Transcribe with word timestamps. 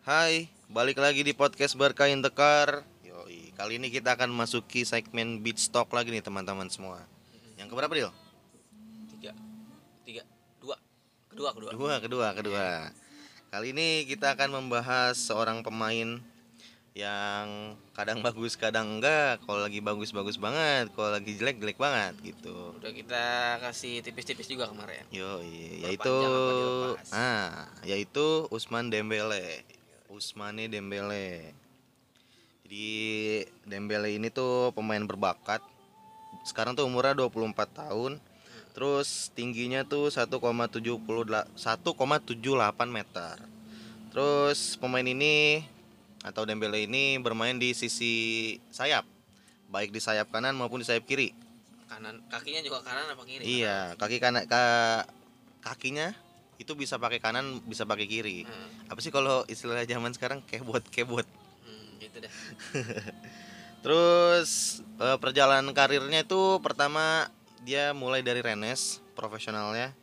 Hai, 0.00 0.48
balik 0.72 0.96
lagi 0.96 1.20
di 1.20 1.36
podcast 1.36 1.76
Berkain 1.76 2.24
Tekar. 2.24 2.88
Yoi, 3.04 3.52
kali 3.52 3.76
ini 3.76 3.92
kita 3.92 4.16
akan 4.16 4.32
masuki 4.32 4.80
segmen 4.88 5.44
beat 5.44 5.60
stock 5.60 5.92
lagi 5.92 6.08
nih 6.08 6.24
teman-teman 6.24 6.72
semua. 6.72 7.04
Yang 7.60 7.68
keberapa 7.68 7.92
Dil? 7.92 8.10
tiga 9.12 9.36
tiga 10.08 10.24
dua 10.56 10.80
kedua 11.28 11.52
kedua 11.52 11.70
Kedua, 11.76 11.94
kedua, 12.00 12.28
kedua. 12.32 12.66
Kali 13.52 13.76
ini 13.76 14.08
kita 14.08 14.32
akan 14.40 14.64
membahas 14.64 15.20
seorang 15.20 15.60
pemain 15.60 16.16
yang 16.96 17.76
kadang 17.92 18.18
bagus, 18.26 18.56
kadang 18.56 18.96
enggak. 18.96 19.44
Kalau 19.44 19.60
lagi 19.60 19.84
bagus, 19.84 20.16
bagus 20.16 20.40
banget. 20.40 20.88
Kalau 20.96 21.12
lagi 21.12 21.36
jelek, 21.36 21.60
jelek 21.60 21.76
banget 21.76 22.16
gitu. 22.24 22.72
udah 22.72 22.92
kita 22.96 23.24
kasih 23.68 24.00
tipis-tipis 24.00 24.48
juga 24.48 24.64
kemarin 24.64 25.04
Yoi, 25.12 25.84
Perpanjang 25.84 25.92
yaitu 25.92 26.16
ah, 27.12 27.68
yaitu 27.84 28.48
Usman 28.48 28.88
Dembele. 28.88 29.60
Usmane 30.10 30.66
Dembele. 30.66 31.54
Jadi 32.66 32.90
Dembele 33.62 34.18
ini 34.18 34.26
tuh 34.26 34.74
pemain 34.74 35.00
berbakat. 35.00 35.62
Sekarang 36.42 36.74
tuh 36.74 36.86
umurnya 36.86 37.14
24 37.14 37.54
tahun. 37.70 38.18
Terus 38.74 39.30
tingginya 39.34 39.86
tuh 39.86 40.10
1,78 40.10 40.34
1,78 41.54 42.90
meter. 42.90 43.34
Terus 44.10 44.74
pemain 44.78 45.06
ini 45.06 45.62
atau 46.26 46.42
Dembele 46.42 46.90
ini 46.90 47.18
bermain 47.22 47.54
di 47.54 47.70
sisi 47.70 48.58
sayap. 48.74 49.06
Baik 49.70 49.94
di 49.94 50.02
sayap 50.02 50.26
kanan 50.34 50.58
maupun 50.58 50.82
di 50.82 50.86
sayap 50.86 51.06
kiri. 51.06 51.30
kanan 51.90 52.22
kakinya 52.30 52.62
juga 52.62 52.86
kanan 52.86 53.02
apa 53.10 53.22
kiri 53.26 53.42
Iya, 53.42 53.98
kaki 53.98 54.22
kanan 54.22 54.46
ka, 54.46 54.62
kakinya 55.58 56.14
itu 56.60 56.76
bisa 56.76 57.00
pakai 57.00 57.16
kanan, 57.16 57.64
bisa 57.64 57.88
pakai 57.88 58.04
kiri. 58.04 58.44
hmm, 58.44 58.92
Apa 58.92 59.00
sih 59.00 59.08
kalau 59.08 59.48
istilah 59.48 59.80
zaman 59.88 60.12
sekarang 60.12 60.44
kebot 60.44 60.84
kebot. 60.92 61.24
hmm, 61.64 62.04
gitu 62.04 62.16
dah 62.20 62.32
Terus 63.84 64.84
eh, 65.00 65.16
perjalanan 65.16 65.72
karirnya 65.72 66.20
itu 66.20 66.60
pertama 66.60 67.32
dia 67.64 67.96
mulai 67.96 68.20
dari 68.20 68.44
Rennes 68.44 69.00
profesionalnya, 69.16 69.96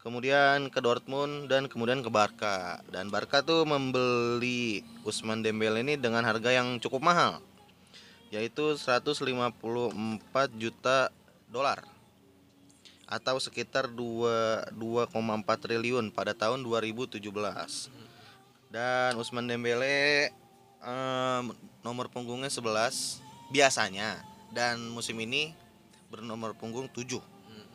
kemudian 0.00 0.72
ke 0.72 0.80
Dortmund 0.80 1.52
dan 1.52 1.68
kemudian 1.68 2.00
ke 2.00 2.08
Barca. 2.08 2.80
Dan 2.88 3.12
Barca 3.12 3.44
tuh 3.44 3.68
membeli 3.68 4.80
Usman 5.04 5.44
Dembele 5.44 5.84
ini 5.84 6.00
dengan 6.00 6.24
harga 6.24 6.56
yang 6.56 6.80
cukup 6.80 7.04
mahal, 7.04 7.44
yaitu 8.32 8.80
154 8.80 9.52
juta 10.56 11.12
dolar 11.52 11.97
atau 13.08 13.40
sekitar 13.40 13.88
2 13.88 14.76
2,4 14.76 15.08
triliun 15.64 16.12
pada 16.12 16.36
tahun 16.36 16.60
2017. 16.60 17.16
Dan 18.68 19.16
Usman 19.16 19.48
Dembele 19.48 20.28
em, 20.84 21.44
nomor 21.80 22.12
punggungnya 22.12 22.52
11 22.52 23.24
biasanya. 23.48 24.20
Dan 24.52 24.92
musim 24.92 25.16
ini 25.24 25.56
bernomor 26.12 26.52
punggung 26.56 26.88
7 26.88 27.20
Hmm, 27.48 27.68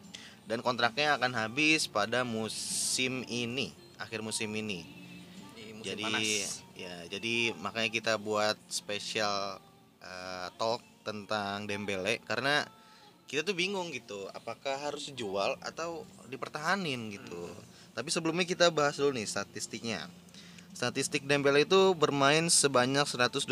dan 0.46 0.62
kontraknya 0.62 1.18
akan 1.18 1.34
habis 1.34 1.90
pada 1.90 2.22
musim 2.22 3.26
ini 3.26 3.74
akhir 3.98 4.22
musim 4.22 4.50
ini. 4.54 4.86
Di 5.58 5.74
musim 5.74 5.86
jadi 5.86 6.06
panas. 6.06 6.62
ya 6.74 6.96
jadi 7.10 7.58
makanya 7.58 7.90
kita 7.90 8.14
buat 8.22 8.58
spesial 8.70 9.58
eh, 10.02 10.48
talk 10.62 10.82
tentang 11.02 11.66
Dembele. 11.66 12.22
Karena 12.26 12.66
kita 13.28 13.42
tuh 13.42 13.56
bingung 13.56 13.90
gitu 13.92 14.30
apakah 14.36 14.76
harus 14.78 15.10
dijual 15.10 15.56
atau 15.64 16.04
dipertahanin 16.28 17.14
gitu 17.14 17.50
tapi 17.94 18.10
sebelumnya 18.10 18.46
kita 18.46 18.70
bahas 18.74 18.98
dulu 18.98 19.14
nih 19.16 19.28
statistiknya 19.28 20.10
Statistik 20.74 21.30
Dembele 21.30 21.70
itu 21.70 21.94
bermain 21.94 22.50
sebanyak 22.50 23.06
129 23.06 23.46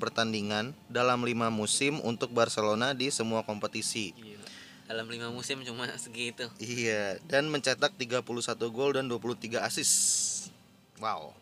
pertandingan 0.00 0.72
dalam 0.88 1.20
5 1.20 1.52
musim 1.52 2.00
untuk 2.00 2.32
Barcelona 2.32 2.96
di 2.96 3.12
semua 3.12 3.44
kompetisi. 3.44 4.16
Gila. 4.16 4.48
dalam 4.88 5.04
lima 5.04 5.28
musim 5.28 5.60
cuma 5.68 5.84
segitu 6.00 6.48
Iya, 6.56 7.20
dan 7.28 7.52
mencetak 7.52 7.92
31 8.00 8.24
gol 8.72 8.96
dan 8.96 9.04
23 9.04 9.60
assist. 9.60 10.48
Wow. 10.96 11.36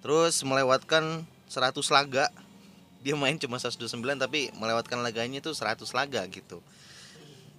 Terus 0.00 0.40
melewatkan 0.40 1.28
100 1.52 1.76
laga. 1.92 2.32
Dia 3.04 3.12
main 3.12 3.36
cuma 3.36 3.60
129 3.60 4.00
tapi 4.16 4.48
melewatkan 4.56 5.04
laganya 5.04 5.44
itu 5.44 5.52
100 5.52 5.84
laga 5.92 6.24
gitu. 6.32 6.64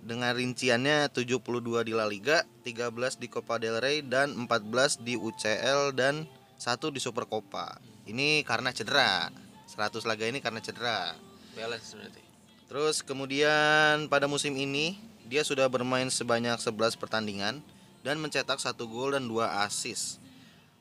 Dengan 0.02 0.34
rinciannya 0.34 1.10
72 1.14 1.86
di 1.86 1.94
La 1.94 2.10
Liga, 2.10 2.42
13 2.66 3.22
di 3.22 3.30
Copa 3.30 3.62
del 3.62 3.78
Rey 3.78 4.02
dan 4.02 4.34
14 4.34 5.06
di 5.06 5.14
UCL 5.14 5.94
dan 5.94 6.26
satu 6.58 6.90
di 6.90 6.98
Super 6.98 7.30
Copa. 7.30 7.78
Ini 8.10 8.42
karena 8.42 8.74
cedera. 8.74 9.30
100 9.70 10.06
laga 10.10 10.26
ini 10.26 10.42
karena 10.42 10.62
cedera. 10.62 11.14
balance 11.58 11.94
berarti 11.94 12.22
Terus 12.66 13.06
kemudian 13.06 14.10
pada 14.10 14.26
musim 14.26 14.58
ini 14.58 14.98
dia 15.30 15.46
sudah 15.46 15.70
bermain 15.70 16.10
sebanyak 16.10 16.58
11 16.58 16.98
pertandingan 16.98 17.62
dan 18.02 18.22
mencetak 18.22 18.62
satu 18.62 18.86
gol 18.86 19.14
dan 19.18 19.26
dua 19.26 19.66
assist. 19.66 20.22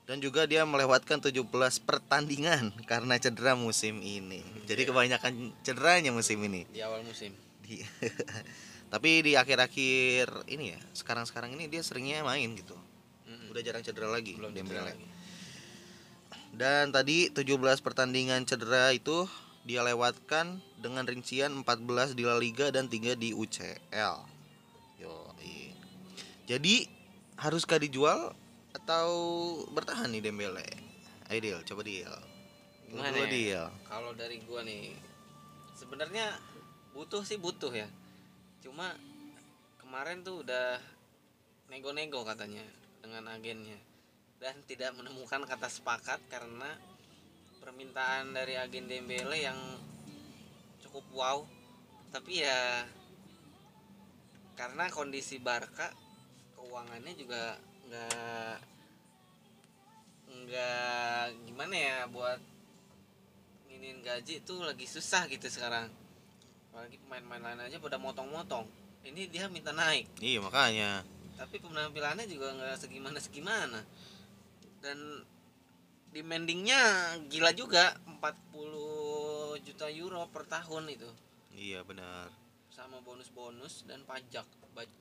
Dan 0.05 0.21
juga 0.21 0.45
dia 0.45 0.61
melewatkan 0.63 1.17
17 1.17 1.49
pertandingan 1.81 2.77
karena 2.85 3.17
cedera 3.17 3.57
musim 3.57 3.99
ini. 3.99 4.45
Jadi 4.65 4.85
kebanyakan 4.85 5.33
cederanya 5.61 6.13
musim 6.13 6.37
ini. 6.45 6.69
di 6.69 6.85
awal 6.85 7.01
musim 7.01 7.33
Di- 7.65 7.81
Tapi 8.93 9.25
di 9.25 9.33
akhir-akhir 9.35 10.45
ini 10.47 10.77
ya, 10.77 10.81
sekarang-sekarang 10.93 11.57
ini 11.57 11.67
dia 11.67 11.81
seringnya 11.81 12.21
main 12.21 12.53
gitu. 12.53 12.77
Hmm, 13.25 13.49
Udah 13.49 13.65
jarang 13.65 13.81
cedera 13.81 14.07
lagi 14.07 14.37
belum 14.37 14.53
Dembele. 14.53 14.77
cedera 14.77 14.83
lagi. 14.93 15.07
Dan 16.55 16.93
tadi 16.93 17.33
17 17.33 17.49
pertandingan 17.81 18.45
cedera 18.45 18.93
itu 18.93 19.27
dia 19.65 19.81
lewatkan 19.81 20.61
dengan 20.77 21.03
rincian 21.03 21.65
14 21.65 22.13
di 22.13 22.23
La 22.23 22.37
Liga 22.37 22.69
dan 22.69 22.87
3 22.87 23.17
di 23.17 23.33
UCL. 23.33 24.17
Yo, 25.01 25.33
Jadi 26.45 26.87
haruskah 27.35 27.81
dijual 27.81 28.37
atau 28.75 29.09
bertahan 29.71 30.11
nih 30.11 30.23
Dembele? 30.23 30.67
Ayo 31.31 31.39
Dil, 31.41 31.61
coba 31.65 31.83
Dil. 31.87 32.15
Gimana 32.91 33.17
ya? 33.17 33.27
Dil. 33.27 33.65
kalau 33.89 34.13
dari 34.15 34.39
gua 34.47 34.63
nih 34.63 34.95
sebenarnya 35.75 36.39
butuh 36.95 37.27
sih 37.27 37.43
butuh 37.43 37.75
ya 37.75 37.91
cuma 38.63 38.95
kemarin 39.83 40.23
tuh 40.23 40.47
udah 40.47 40.79
nego-nego 41.69 42.23
katanya 42.23 42.63
dengan 43.03 43.27
agennya 43.35 43.77
dan 44.39 44.55
tidak 44.71 44.95
menemukan 44.95 45.43
kata 45.43 45.67
sepakat 45.67 46.23
karena 46.31 46.71
permintaan 47.59 48.31
dari 48.31 48.55
agen 48.55 48.87
Dembele 48.87 49.43
yang 49.43 49.59
cukup 50.87 51.05
wow 51.11 51.39
tapi 52.15 52.47
ya 52.47 52.87
karena 54.55 54.87
kondisi 54.95 55.43
Barca 55.43 55.91
keuangannya 56.55 57.19
juga 57.19 57.59
nggak 57.89 58.57
nggak 60.45 61.25
gimana 61.49 61.75
ya 61.75 61.99
buat 62.09 62.41
nginin 63.69 64.05
gaji 64.05 64.45
tuh 64.45 64.65
lagi 64.65 64.87
susah 64.89 65.27
gitu 65.29 65.49
sekarang. 65.49 65.89
Apalagi 66.71 66.99
pemain-pemain 67.05 67.55
lain 67.55 67.61
aja 67.71 67.79
pada 67.79 67.97
motong-motong. 68.01 68.67
Ini 69.05 69.29
dia 69.29 69.47
minta 69.53 69.73
naik. 69.73 70.09
Iya 70.21 70.41
makanya. 70.41 71.05
tapi 71.35 71.59
penampilannya 71.59 72.31
juga 72.31 72.55
nggak 72.55 72.79
segimana 72.79 73.19
segimana 73.19 73.83
dan 74.79 75.27
demandingnya 76.15 76.79
gila 77.27 77.51
juga 77.51 77.99
40 78.07 79.59
juta 79.67 79.91
euro 79.91 80.23
per 80.31 80.47
tahun 80.47 80.95
itu. 80.95 81.11
Iya 81.59 81.83
benar. 81.83 82.31
sama 82.71 82.99
bonus-bonus 83.03 83.87
dan 83.87 84.03
pajak. 84.03 84.47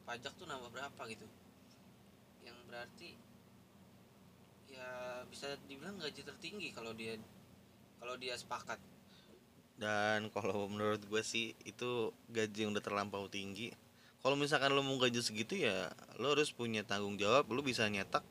Pajak 0.05 0.33
tuh 0.38 0.45
nambah 0.45 0.69
berapa 0.73 1.01
gitu 1.09 1.25
berarti 2.73 3.13
ya 4.73 5.22
bisa 5.29 5.53
dibilang 5.69 6.01
gaji 6.01 6.25
tertinggi 6.25 6.73
kalau 6.73 6.90
dia 6.97 7.14
kalau 8.02 8.17
dia 8.17 8.34
sepakat 8.34 8.81
Dan 9.73 10.29
kalau 10.29 10.70
menurut 10.70 11.02
gue 11.05 11.22
sih 11.25 11.53
itu 11.66 12.14
gaji 12.29 12.66
yang 12.66 12.78
udah 12.78 12.85
terlampau 12.85 13.25
tinggi. 13.25 13.73
Kalau 14.22 14.37
misalkan 14.37 14.70
lo 14.70 14.85
mau 14.85 15.02
gaji 15.02 15.17
segitu 15.17 15.66
ya 15.66 15.90
lo 16.22 16.37
harus 16.37 16.53
punya 16.53 16.85
tanggung 16.85 17.17
jawab, 17.17 17.49
lo 17.49 17.66
bisa 17.66 17.90
nyetak 17.90 18.22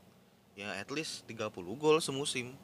ya 0.54 0.70
at 0.78 0.86
least 0.94 1.26
30 1.26 1.50
gol 1.78 1.98
semusim. 1.98 2.54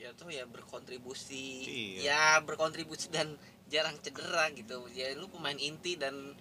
ya 0.00 0.12
tuh 0.16 0.32
ya 0.32 0.48
berkontribusi 0.48 1.68
Iya. 1.68 2.00
ya 2.00 2.24
berkontribusi 2.40 3.12
dan 3.12 3.36
jarang 3.68 4.00
cedera 4.00 4.48
gitu 4.56 4.88
ya 4.96 5.12
lu 5.12 5.28
pemain 5.28 5.56
inti 5.60 5.96
dan 6.00 6.32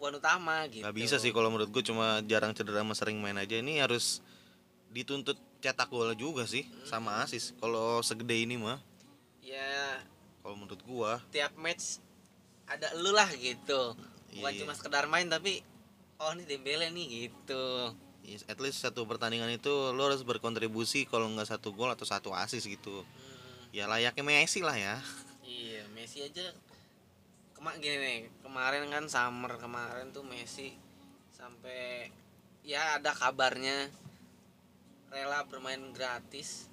tumpuan 0.00 0.16
utama 0.16 0.64
gitu. 0.72 0.80
Gak 0.80 0.96
bisa 0.96 1.20
sih 1.20 1.28
kalau 1.28 1.52
menurut 1.52 1.68
gue 1.68 1.84
cuma 1.84 2.24
jarang 2.24 2.56
cedera 2.56 2.80
sama 2.80 2.96
sering 2.96 3.20
main 3.20 3.36
aja. 3.36 3.60
Ini 3.60 3.84
harus 3.84 4.24
dituntut 4.88 5.36
cetak 5.60 5.92
gol 5.92 6.16
juga 6.16 6.48
sih 6.48 6.64
sama 6.88 7.20
asis. 7.20 7.52
Kalau 7.60 8.00
segede 8.00 8.32
ini 8.32 8.56
mah. 8.56 8.80
Ya. 9.44 10.00
Kalau 10.40 10.56
menurut 10.56 10.80
gua. 10.88 11.20
Tiap 11.28 11.52
match 11.60 12.00
ada 12.64 12.88
lu 12.96 13.12
lah 13.12 13.28
gitu. 13.36 13.92
Bukan 14.32 14.52
Iya. 14.56 14.64
cuma 14.64 14.72
sekedar 14.72 15.04
main 15.04 15.28
tapi 15.28 15.60
oh 16.16 16.32
ini 16.32 16.48
Dembele 16.48 16.88
nih 16.88 17.28
gitu. 17.28 17.92
Yes, 18.24 18.48
at 18.48 18.56
least 18.56 18.80
satu 18.80 19.04
pertandingan 19.04 19.52
itu 19.52 19.68
lo 19.92 20.08
harus 20.08 20.24
berkontribusi 20.24 21.04
kalau 21.04 21.28
nggak 21.28 21.52
satu 21.52 21.76
gol 21.76 21.92
atau 21.92 22.08
satu 22.08 22.32
asis 22.32 22.64
gitu. 22.64 23.04
Hmm, 23.04 23.68
Ya 23.68 23.84
layaknya 23.84 24.24
Messi 24.24 24.64
lah 24.64 24.80
ya. 24.80 24.96
iya 25.44 25.84
Messi 25.92 26.24
aja 26.24 26.56
kema 27.60 27.76
gini 27.76 28.00
nih 28.00 28.20
kemarin 28.40 28.88
kan 28.88 29.04
summer 29.04 29.60
kemarin 29.60 30.08
tuh 30.16 30.24
Messi 30.24 30.72
sampai 31.28 32.08
ya 32.64 32.96
ada 32.96 33.12
kabarnya 33.12 33.92
rela 35.12 35.44
bermain 35.44 35.92
gratis. 35.92 36.72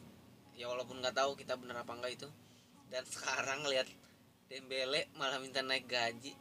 Ya 0.56 0.72
walaupun 0.72 1.04
nggak 1.04 1.12
tahu 1.12 1.36
kita 1.36 1.60
bener 1.60 1.84
apa 1.84 1.92
enggak 1.92 2.24
itu. 2.24 2.30
Dan 2.88 3.04
sekarang 3.20 3.68
lihat 3.68 3.92
Dembele 4.48 5.12
malah 5.20 5.44
minta 5.44 5.60
naik 5.60 5.92
gaji. 5.92 6.32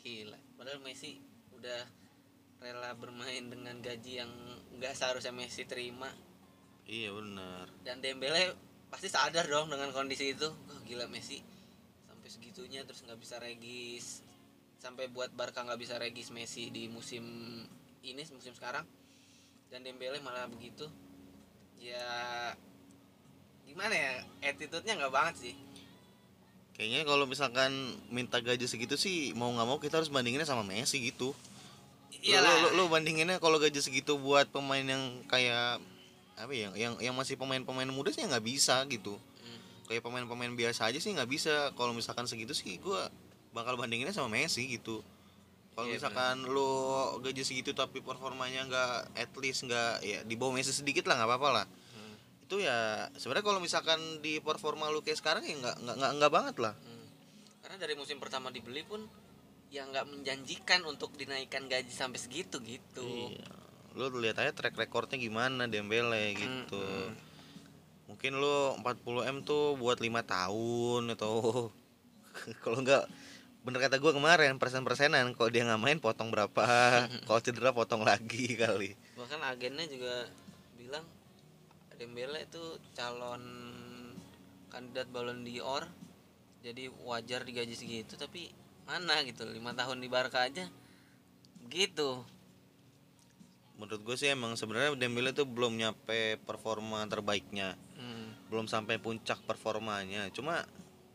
Gila 0.00 0.40
padahal 0.56 0.80
Messi 0.80 1.20
udah 1.52 1.84
rela 2.64 2.96
bermain 2.96 3.52
dengan 3.52 3.84
gaji 3.84 4.24
yang 4.24 4.32
nggak 4.80 4.96
seharusnya 4.96 5.36
Messi 5.36 5.68
terima. 5.68 6.08
Iya 6.88 7.12
benar. 7.12 7.68
dan 7.84 8.00
Dembele 8.00 8.56
pasti 8.88 9.12
sadar 9.12 9.44
dong 9.44 9.68
dengan 9.68 9.92
kondisi 9.92 10.32
itu. 10.32 10.48
Wah 10.48 10.80
gila 10.88 11.04
Messi 11.04 11.57
sampai 12.28 12.44
segitunya 12.44 12.84
terus 12.84 13.00
nggak 13.08 13.20
bisa 13.24 13.40
regis. 13.40 14.20
Sampai 14.78 15.08
buat 15.08 15.32
Barca 15.32 15.64
nggak 15.64 15.80
bisa 15.80 15.96
regis 15.96 16.28
Messi 16.28 16.68
di 16.68 16.84
musim 16.92 17.24
ini 18.04 18.20
musim 18.36 18.52
sekarang. 18.52 18.84
Dan 19.72 19.80
Dembele 19.80 20.20
malah 20.20 20.44
begitu. 20.44 20.84
Ya 21.80 22.04
gimana 23.64 23.96
ya 23.96 24.12
attitude-nya 24.44 25.00
nggak 25.00 25.14
banget 25.16 25.34
sih. 25.40 25.54
Kayaknya 26.76 27.08
kalau 27.08 27.24
misalkan 27.24 27.72
minta 28.12 28.44
gaji 28.44 28.68
segitu 28.68 29.00
sih 29.00 29.32
mau 29.32 29.48
nggak 29.48 29.64
mau 29.66 29.80
kita 29.80 29.96
harus 29.96 30.12
bandinginnya 30.12 30.44
sama 30.44 30.60
Messi 30.68 31.00
gitu. 31.00 31.32
Iyalah. 32.20 32.68
Lo, 32.68 32.76
lo, 32.76 32.84
lo 32.84 32.92
bandinginnya 32.92 33.40
kalau 33.40 33.56
gaji 33.56 33.80
segitu 33.80 34.20
buat 34.20 34.52
pemain 34.52 34.84
yang 34.84 35.24
kayak 35.32 35.80
apa 36.38 36.52
ya, 36.54 36.70
yang 36.76 37.00
yang 37.00 37.16
masih 37.16 37.40
pemain-pemain 37.40 37.88
muda 37.88 38.12
sih 38.12 38.20
nggak 38.20 38.44
bisa 38.44 38.84
gitu. 38.92 39.16
Kayak 39.88 40.04
pemain-pemain 40.04 40.52
biasa 40.52 40.92
aja 40.92 41.00
sih 41.00 41.10
nggak 41.10 41.26
bisa. 41.26 41.72
Kalau 41.72 41.96
misalkan 41.96 42.28
segitu 42.28 42.52
sih 42.52 42.76
gua 42.78 43.08
bakal 43.50 43.74
bandinginnya 43.74 44.12
sama 44.12 44.28
Messi 44.28 44.68
gitu. 44.68 45.00
Kalau 45.72 45.88
Iya, 45.88 45.96
misalkan 45.96 46.42
lo 46.44 46.70
gaji 47.18 47.42
segitu 47.42 47.70
tapi 47.72 48.02
performanya 48.02 48.66
nggak 48.66 48.92
at 49.16 49.32
least 49.38 49.64
nggak 49.64 50.02
ya 50.02 50.18
di 50.22 50.34
bawah 50.34 50.52
Messi 50.52 50.74
sedikit 50.74 51.08
lah 51.08 51.16
nggak 51.16 51.30
apa-apa 51.30 51.48
lah. 51.54 51.66
hmm, 51.66 52.44
Itu 52.44 52.60
ya 52.60 53.08
sebenarnya 53.16 53.46
kalau 53.46 53.60
misalkan 53.62 53.98
di 54.20 54.42
performa 54.42 54.90
lu 54.90 55.00
kayak 55.00 55.16
sekarang 55.16 55.46
ya 55.46 55.54
nggak 55.56 55.76
nggak 55.80 56.10
nggak 56.18 56.32
banget 56.34 56.56
lah. 56.60 56.74
hmm. 56.74 57.06
karena 57.62 57.76
dari 57.78 57.94
musim 57.94 58.16
pertama 58.18 58.48
dibeli 58.48 58.80
pun 58.82 59.06
ya 59.68 59.84
nggak 59.84 60.08
menjanjikan 60.08 60.80
untuk 60.82 61.12
dinaikkan 61.14 61.68
gaji 61.68 61.92
sampai 61.92 62.16
segitu 62.18 62.58
gitu 62.58 63.04
Iya. 63.04 63.46
Lu 63.94 64.10
lihat 64.18 64.38
aja 64.38 64.50
track 64.50 64.74
recordnya 64.74 65.16
gimana 65.16 65.66
Dembele 65.66 66.32
gitu. 66.34 66.78
Hmm, 66.78 67.12
hmm. 67.12 67.27
Mungkin 68.08 68.40
lu 68.40 68.74
40 68.80 69.28
m 69.28 69.36
tuh 69.44 69.76
buat 69.76 70.00
lima 70.00 70.24
tahun 70.24 71.12
atau 71.12 71.68
kalau 72.64 72.80
enggak 72.80 73.04
bener 73.62 73.84
kata 73.84 74.00
gua 74.00 74.16
kemarin 74.16 74.56
persen-persenan. 74.56 75.36
Kalau 75.36 75.52
dia 75.52 75.68
nggak 75.68 75.82
main 75.82 76.00
potong 76.00 76.32
berapa? 76.32 76.64
Kalau 77.28 77.40
cedera 77.44 77.76
potong 77.76 78.00
lagi 78.00 78.56
kali. 78.56 78.96
Bahkan 79.14 79.44
agennya 79.44 79.84
juga 79.84 80.24
bilang 80.80 81.04
Dembele 81.98 82.48
itu 82.48 82.80
calon 82.96 83.42
kandidat 84.72 85.10
Ballon 85.10 85.42
d'Or 85.42 85.84
jadi 86.62 86.90
wajar 87.06 87.42
digaji 87.42 87.74
segitu 87.74 88.14
tapi 88.18 88.52
mana 88.86 89.20
gitu 89.24 89.46
lima 89.48 89.74
tahun 89.76 90.00
di 90.00 90.08
Barca 90.08 90.46
aja 90.48 90.64
gitu. 91.68 92.24
Menurut 93.78 94.00
gue 94.02 94.16
sih 94.18 94.32
emang 94.32 94.58
sebenarnya 94.58 94.96
Dembele 94.98 95.30
tuh 95.30 95.46
belum 95.46 95.78
nyampe 95.78 96.40
performa 96.42 97.04
terbaiknya. 97.06 97.78
Belum 98.48 98.66
sampai 98.66 98.96
puncak 99.00 99.40
performanya. 99.44 100.28
Cuma 100.32 100.64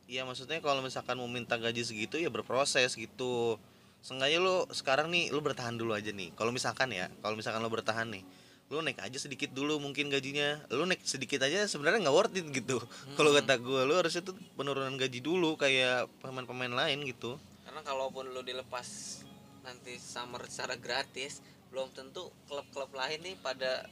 ya 0.05 0.23
maksudnya 0.23 0.61
kalau 0.61 0.85
misalkan 0.85 1.17
mau 1.17 1.29
minta 1.29 1.57
gaji 1.57 1.81
segitu 1.81 2.21
ya 2.21 2.29
berproses 2.29 2.93
gitu. 2.93 3.57
Seenggaknya 4.03 4.39
lu 4.43 4.67
sekarang 4.69 5.09
nih 5.09 5.31
lu 5.33 5.39
bertahan 5.39 5.75
dulu 5.75 5.97
aja 5.97 6.13
nih. 6.13 6.31
Kalau 6.37 6.53
misalkan 6.53 6.93
ya 6.93 7.09
kalau 7.21 7.35
misalkan 7.35 7.61
lu 7.61 7.71
bertahan 7.71 8.09
nih 8.09 8.23
lu 8.71 8.81
naik 8.81 9.05
aja 9.05 9.19
sedikit 9.21 9.53
dulu 9.53 9.77
mungkin 9.77 10.09
gajinya. 10.09 10.61
Lu 10.73 10.85
naik 10.85 11.03
sedikit 11.03 11.43
aja 11.45 11.65
sebenarnya 11.65 12.09
nggak 12.09 12.15
worth 12.15 12.37
it 12.37 12.47
gitu 12.49 12.81
kalau 13.17 13.29
kata 13.35 13.59
gue 13.59 13.81
lu 13.85 13.93
harusnya 13.93 14.25
tuh 14.25 14.33
penurunan 14.57 14.97
gaji 14.97 15.19
dulu 15.21 15.57
kayak 15.59 16.09
pemain-pemain 16.21 16.73
lain 16.73 17.05
gitu. 17.05 17.37
Karena 17.65 17.81
kalaupun 17.81 18.33
lo 18.33 18.41
dilepas 18.45 19.21
nanti 19.63 19.95
summer 19.95 20.43
secara 20.45 20.75
gratis 20.75 21.39
belum 21.71 21.89
tentu 21.95 22.29
klub-klub 22.45 22.93
lain 22.93 23.17
nih 23.25 23.35
pada 23.41 23.87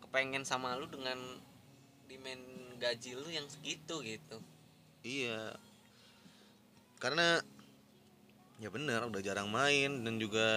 kepengen 0.00 0.46
sama 0.48 0.78
lu 0.80 0.88
dengan 0.88 1.18
demand 2.08 2.42
gaji 2.80 3.10
lu 3.18 3.28
yang 3.30 3.46
segitu 3.50 4.02
gitu 4.02 4.38
Iya. 5.06 5.54
Karena 6.98 7.38
ya 8.58 8.68
benar 8.74 9.06
udah 9.06 9.22
jarang 9.22 9.46
main 9.46 10.02
dan 10.02 10.18
juga 10.18 10.48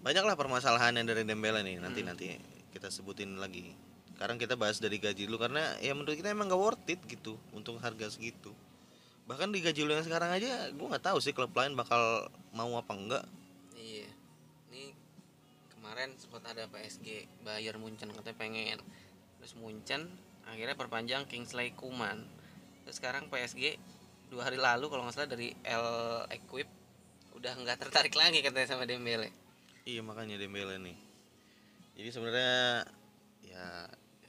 banyaklah 0.00 0.38
permasalahan 0.38 0.96
yang 0.96 1.04
dari 1.04 1.28
Dembele 1.28 1.60
nih 1.60 1.76
nanti 1.82 2.00
nanti 2.00 2.26
kita 2.72 2.88
sebutin 2.88 3.36
lagi. 3.36 3.76
Sekarang 4.16 4.40
kita 4.40 4.56
bahas 4.56 4.80
dari 4.80 4.96
gaji 4.96 5.28
lu 5.28 5.36
karena 5.36 5.76
ya 5.84 5.92
menurut 5.92 6.16
kita 6.16 6.32
emang 6.32 6.48
gak 6.48 6.58
worth 6.58 6.88
it 6.88 6.98
gitu 7.04 7.36
untuk 7.52 7.76
harga 7.84 8.08
segitu. 8.08 8.56
Bahkan 9.28 9.52
di 9.52 9.60
gaji 9.60 9.84
lu 9.84 9.92
yang 9.92 10.06
sekarang 10.08 10.32
aja 10.32 10.72
gua 10.72 10.96
nggak 10.96 11.04
tahu 11.04 11.20
sih 11.20 11.36
klub 11.36 11.52
lain 11.52 11.76
bakal 11.76 12.32
mau 12.56 12.72
apa 12.80 12.96
enggak. 12.96 13.24
Iya. 13.76 14.08
Ini 14.72 14.96
kemarin 15.76 16.16
sempat 16.16 16.40
ada 16.48 16.64
PSG 16.72 17.28
Bayern 17.44 17.84
Munchen 17.84 18.08
katanya 18.16 18.38
pengen. 18.40 18.80
Terus 19.38 19.52
Munchen 19.60 20.08
akhirnya 20.48 20.74
perpanjang 20.74 21.28
Kingsley 21.28 21.76
Coman. 21.76 22.24
Terus 22.84 22.96
sekarang 22.98 23.28
PSG 23.28 23.76
dua 24.28 24.48
hari 24.48 24.60
lalu 24.60 24.88
kalau 24.92 25.04
nggak 25.04 25.16
salah 25.16 25.30
dari 25.30 25.52
L 25.64 25.88
Equip 26.32 26.68
udah 27.36 27.52
nggak 27.54 27.78
tertarik 27.78 28.14
lagi 28.16 28.42
katanya 28.42 28.68
sama 28.68 28.84
Dembele. 28.88 29.30
Iya 29.84 30.02
makanya 30.02 30.40
Dembele 30.40 30.80
nih. 30.80 30.98
Jadi 31.98 32.08
sebenarnya 32.10 32.84
ya 33.44 33.64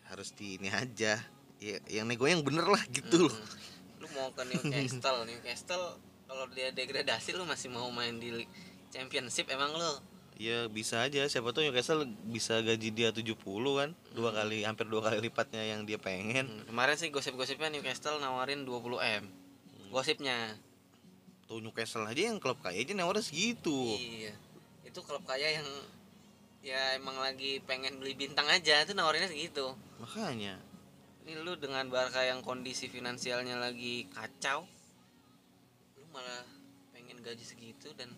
harus 0.09 0.33
di 0.35 0.59
ini 0.59 0.69
aja. 0.69 1.17
Ya, 1.59 1.75
yang 1.91 2.07
nego 2.07 2.23
yang 2.23 2.39
bener 2.39 2.63
lah 2.63 2.79
gitu 2.87 3.27
loh. 3.27 3.35
Hmm. 3.35 3.99
Lu 3.99 4.07
mau 4.15 4.31
ke 4.31 4.47
Newcastle, 4.47 5.23
Newcastle 5.29 5.99
kalau 6.29 6.45
dia 6.55 6.71
degradasi 6.71 7.35
lu 7.35 7.43
masih 7.43 7.67
mau 7.73 7.89
main 7.91 8.15
di 8.15 8.47
Championship 8.93 9.49
emang 9.51 9.75
lu? 9.75 9.91
Ya 10.39 10.71
bisa 10.71 11.03
aja, 11.03 11.27
siapa 11.27 11.51
tuh 11.51 11.67
Newcastle 11.67 12.07
bisa 12.31 12.63
gaji 12.63 12.95
dia 12.95 13.11
70 13.11 13.35
kan 13.75 13.91
Dua 14.15 14.31
kali, 14.31 14.63
hampir 14.63 14.87
dua 14.87 15.03
kali 15.03 15.19
lipatnya 15.19 15.59
yang 15.67 15.83
dia 15.83 15.99
pengen 15.99 16.47
Hmm, 16.47 16.63
Kemarin 16.71 16.95
sih 16.95 17.11
gosip-gosipnya 17.11 17.67
Newcastle 17.67 18.23
nawarin 18.23 18.63
20 18.63 19.03
m. 19.19 19.23
Gosipnya. 19.91 20.55
Tuh 21.43 21.59
Newcastle 21.59 22.07
aja 22.07 22.31
yang 22.31 22.39
klub 22.39 22.55
kaya 22.63 22.79
aja 22.79 22.95
nawarin 22.95 23.19
segitu 23.19 23.99
Iya. 23.99 24.31
Itu 24.87 25.03
klub 25.03 25.27
kaya 25.27 25.59
yang 25.59 25.67
ya 26.59 26.95
emang 26.95 27.19
lagi 27.19 27.59
pengen 27.63 27.99
beli 27.99 28.15
bintang 28.15 28.47
aja 28.47 28.87
tuh 28.87 28.95
nawarinnya 28.95 29.27
segitu. 29.27 29.75
Makanya 29.99 30.55
Ini 31.27 31.35
lu 31.43 31.59
dengan 31.59 31.83
Barca 31.91 32.23
yang 32.23 32.39
kondisi 32.41 32.87
finansialnya 32.87 33.59
lagi 33.59 34.07
kacau, 34.09 34.63
lu 35.93 36.05
malah 36.09 36.41
pengen 36.89 37.19
gaji 37.21 37.43
segitu 37.45 37.91
dan 37.93 38.09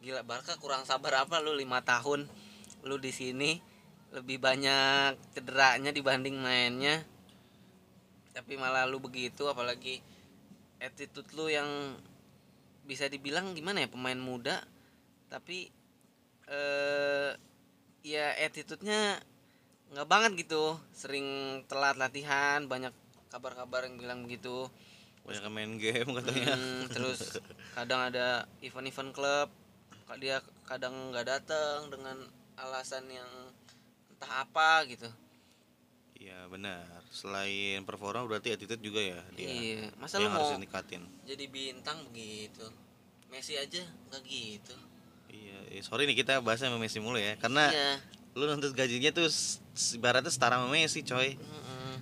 gila 0.00 0.24
Barca 0.24 0.56
kurang 0.56 0.88
sabar 0.88 1.24
apa 1.24 1.38
lu? 1.44 1.52
Lima 1.52 1.84
tahun 1.84 2.24
lu 2.80 2.96
di 2.96 3.12
sini 3.12 3.60
lebih 4.16 4.40
banyak 4.40 5.20
cederanya 5.36 5.92
dibanding 5.92 6.40
mainnya. 6.40 7.04
Tapi 8.32 8.56
malah 8.56 8.88
lu 8.88 8.98
begitu 8.98 9.46
apalagi 9.46 10.00
attitude 10.80 11.28
lu 11.36 11.52
yang 11.52 11.68
bisa 12.88 13.06
dibilang 13.06 13.52
gimana 13.52 13.84
ya 13.84 13.88
pemain 13.92 14.18
muda. 14.18 14.64
Tapi 15.28 15.68
eh 16.50 17.30
ya 18.00 18.32
attitude-nya 18.40 19.20
nggak 19.92 20.08
banget 20.08 20.48
gitu. 20.48 20.80
Sering 20.96 21.60
telat 21.68 22.00
latihan 22.00 22.64
banyak 22.64 22.96
kabar-kabar 23.28 23.84
yang 23.84 24.00
bilang 24.00 24.24
begitu. 24.24 24.72
Banyak 25.28 25.44
main 25.52 25.76
game 25.76 26.16
katanya. 26.16 26.56
Hmm, 26.56 26.88
terus 26.88 27.36
kadang 27.76 28.08
ada 28.08 28.48
event-event 28.64 29.12
klub 29.12 29.59
dia 30.18 30.42
kadang 30.66 31.14
nggak 31.14 31.26
datang 31.26 31.86
dengan 31.92 32.16
alasan 32.58 33.06
yang 33.06 33.30
entah 34.10 34.42
apa 34.42 34.84
gitu. 34.90 35.06
Iya 36.20 36.44
benar. 36.52 37.00
Selain 37.08 37.80
performa 37.88 38.28
berarti 38.28 38.52
attitude 38.52 38.82
juga 38.84 39.00
ya 39.00 39.20
dia. 39.32 39.48
Iya 39.48 39.88
masa 39.96 40.20
lu 40.20 40.28
Yang 40.28 40.32
mau 40.36 40.40
harus 40.44 40.52
ditingkatin. 40.60 41.02
jadi 41.24 41.44
bintang 41.48 41.98
begitu? 42.10 42.66
Messi 43.32 43.56
aja 43.56 43.80
nggak 44.10 44.22
gitu. 44.26 44.76
Iya, 45.30 45.58
eh, 45.78 45.82
sorry 45.86 46.04
nih 46.10 46.18
kita 46.18 46.42
bahasnya 46.42 46.68
sama 46.68 46.82
Messi 46.82 46.98
mulu 46.98 47.16
ya. 47.16 47.38
Karena 47.40 47.70
iya. 47.72 47.96
lu 48.36 48.44
nuntut 48.50 48.74
gajinya 48.76 49.14
tuh 49.14 49.30
ibaratnya 49.96 50.28
setara 50.28 50.60
sama 50.60 50.68
Messi 50.68 51.00
coy. 51.06 51.38
Mm-mm. 51.38 51.94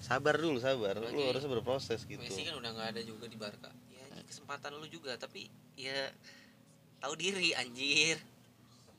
Sabar 0.00 0.38
dulu, 0.38 0.56
sabar. 0.62 0.96
Lu 0.96 1.10
Lagi- 1.10 1.26
harusnya 1.34 1.50
berproses 1.50 2.06
gitu. 2.06 2.22
Messi 2.22 2.46
kan 2.46 2.56
udah 2.56 2.70
nggak 2.72 2.88
ada 2.96 3.02
juga 3.04 3.26
di 3.28 3.36
Barca. 3.36 3.68
Ya 3.92 4.06
kesempatan 4.24 4.72
lu 4.78 4.86
juga 4.88 5.18
tapi 5.20 5.50
ya 5.76 6.08
tahu 7.06 7.14
diri 7.14 7.54
anjir 7.54 8.18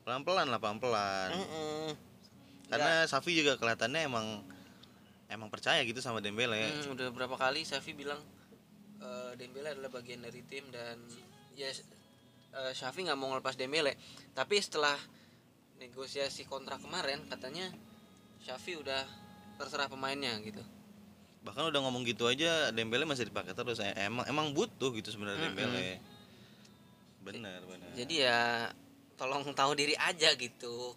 Pelan-pelan 0.01 0.47
lah, 0.47 0.55
pelan-pelan 0.55 1.29
Mm-mm. 1.35 1.87
karena 2.67 3.03
Safi 3.03 3.35
juga 3.35 3.59
kelihatannya 3.59 4.07
emang 4.07 4.25
emang 5.27 5.51
percaya 5.51 5.83
gitu 5.83 5.99
sama 5.99 6.23
Dembele 6.23 6.55
Hmm, 6.71 6.95
udah 6.95 7.11
berapa 7.11 7.35
kali 7.35 7.67
Xavi 7.67 7.91
bilang 7.91 8.19
eh, 8.99 9.31
Dembele 9.35 9.75
adalah 9.75 9.91
bagian 9.91 10.23
dari 10.23 10.39
tim 10.47 10.63
dan 10.71 10.95
ya 11.53 11.67
eh, 11.67 12.71
Xavi 12.71 13.03
nggak 13.03 13.19
mau 13.19 13.35
ngelepas 13.35 13.59
Dembele. 13.59 13.99
Tapi 14.31 14.55
setelah 14.57 14.95
negosiasi 15.77 16.47
kontrak 16.47 16.79
kemarin 16.79 17.27
katanya 17.27 17.67
Xavi 18.41 18.79
udah 18.79 19.03
terserah 19.59 19.91
pemainnya 19.91 20.31
gitu. 20.39 20.63
bahkan 21.43 21.63
udah 21.67 21.79
ngomong 21.79 22.03
gitu 22.03 22.27
aja 22.27 22.71
Dembele 22.71 23.03
masih 23.03 23.27
dipakai 23.27 23.55
terus 23.55 23.79
Eh, 23.79 23.91
emang 24.03 24.23
emang 24.27 24.51
butuh 24.51 24.91
gitu 24.91 25.11
sebenarnya 25.11 25.47
Mm-mm. 25.47 25.55
Dembele 25.55 25.99
benar 27.27 27.59
benar. 27.67 27.89
Jadi 27.93 28.15
ya 28.23 28.71
tolong 29.19 29.43
tahu 29.51 29.75
diri 29.75 29.97
aja 29.99 30.31
gitu. 30.37 30.95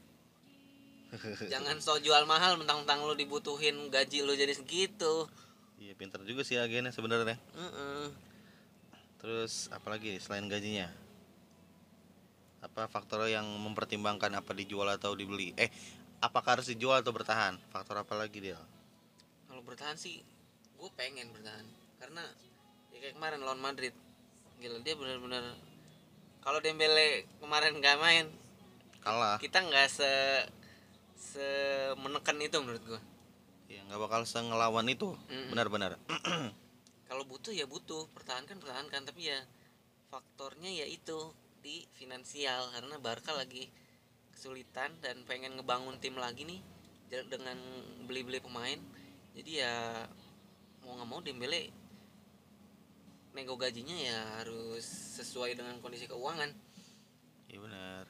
Jangan 1.53 1.83
so 1.83 1.99
jual 1.99 2.23
mahal 2.29 2.55
mentang-mentang 2.55 3.03
lu 3.03 3.19
dibutuhin 3.19 3.91
gaji 3.91 4.23
lu 4.23 4.39
jadi 4.39 4.55
segitu. 4.55 5.27
iya 5.81 5.97
pintar 5.97 6.21
juga 6.29 6.45
sih 6.45 6.61
agennya 6.61 6.93
sebenarnya. 6.93 7.41
Terus 9.19 9.73
apalagi 9.73 10.21
selain 10.21 10.47
gajinya? 10.47 10.93
Apa 12.61 12.87
faktor 12.87 13.25
yang 13.27 13.49
mempertimbangkan 13.49 14.29
apa 14.37 14.53
dijual 14.53 14.93
atau 14.93 15.17
dibeli? 15.17 15.57
Eh 15.57 15.73
apakah 16.21 16.61
harus 16.61 16.69
dijual 16.69 17.01
atau 17.01 17.11
bertahan? 17.17 17.57
Faktor 17.73 18.05
apa 18.05 18.13
lagi 18.13 18.39
dia 18.39 18.61
Kalau 19.49 19.65
bertahan 19.65 19.97
sih 19.97 20.21
gue 20.77 20.91
pengen 20.95 21.33
bertahan. 21.33 21.65
Karena 21.97 22.23
ya 22.93 22.99
kayak 23.01 23.17
kemarin 23.17 23.41
lawan 23.41 23.61
Madrid. 23.65 23.97
Gila 24.61 24.85
dia 24.85 24.93
benar-benar 24.93 25.57
kalau 26.41 26.59
Dembele 26.65 27.29
kemarin 27.41 27.77
nggak 27.79 27.97
main 28.01 28.27
kalah. 29.01 29.37
kita 29.41 29.61
nggak 29.61 29.89
se 29.89 30.13
se 31.17 31.49
menekan 32.01 32.41
itu 32.41 32.57
menurut 32.61 32.85
gue 32.85 33.01
ya 33.71 33.87
nggak 33.87 34.03
bakal 34.03 34.27
se 34.27 34.43
ngelawan 34.43 34.91
itu. 34.91 35.15
Mm-mm. 35.31 35.55
benar-benar. 35.55 35.95
Kalau 37.09 37.23
butuh 37.23 37.55
ya 37.55 37.71
butuh 37.71 38.11
pertahankan 38.11 38.59
pertahankan. 38.59 39.07
Tapi 39.07 39.31
ya 39.31 39.39
faktornya 40.11 40.75
ya 40.75 40.91
itu 40.91 41.31
di 41.63 41.87
finansial. 41.95 42.75
Karena 42.75 42.99
Barca 42.99 43.31
lagi 43.31 43.71
kesulitan 44.35 44.91
dan 44.99 45.23
pengen 45.23 45.55
ngebangun 45.55 46.03
tim 46.03 46.19
lagi 46.19 46.43
nih 46.43 46.61
dengan 47.31 47.59
beli-beli 48.11 48.43
pemain. 48.43 48.79
Jadi 49.39 49.63
ya 49.63 50.03
mau 50.83 50.99
nggak 50.99 51.09
mau 51.09 51.23
Dembele 51.23 51.71
nego 53.35 53.55
gajinya 53.55 53.95
ya 53.95 54.19
harus 54.43 54.85
sesuai 55.21 55.55
dengan 55.55 55.79
kondisi 55.79 56.11
keuangan. 56.11 56.51
Iya 57.51 57.59
benar. 57.63 58.05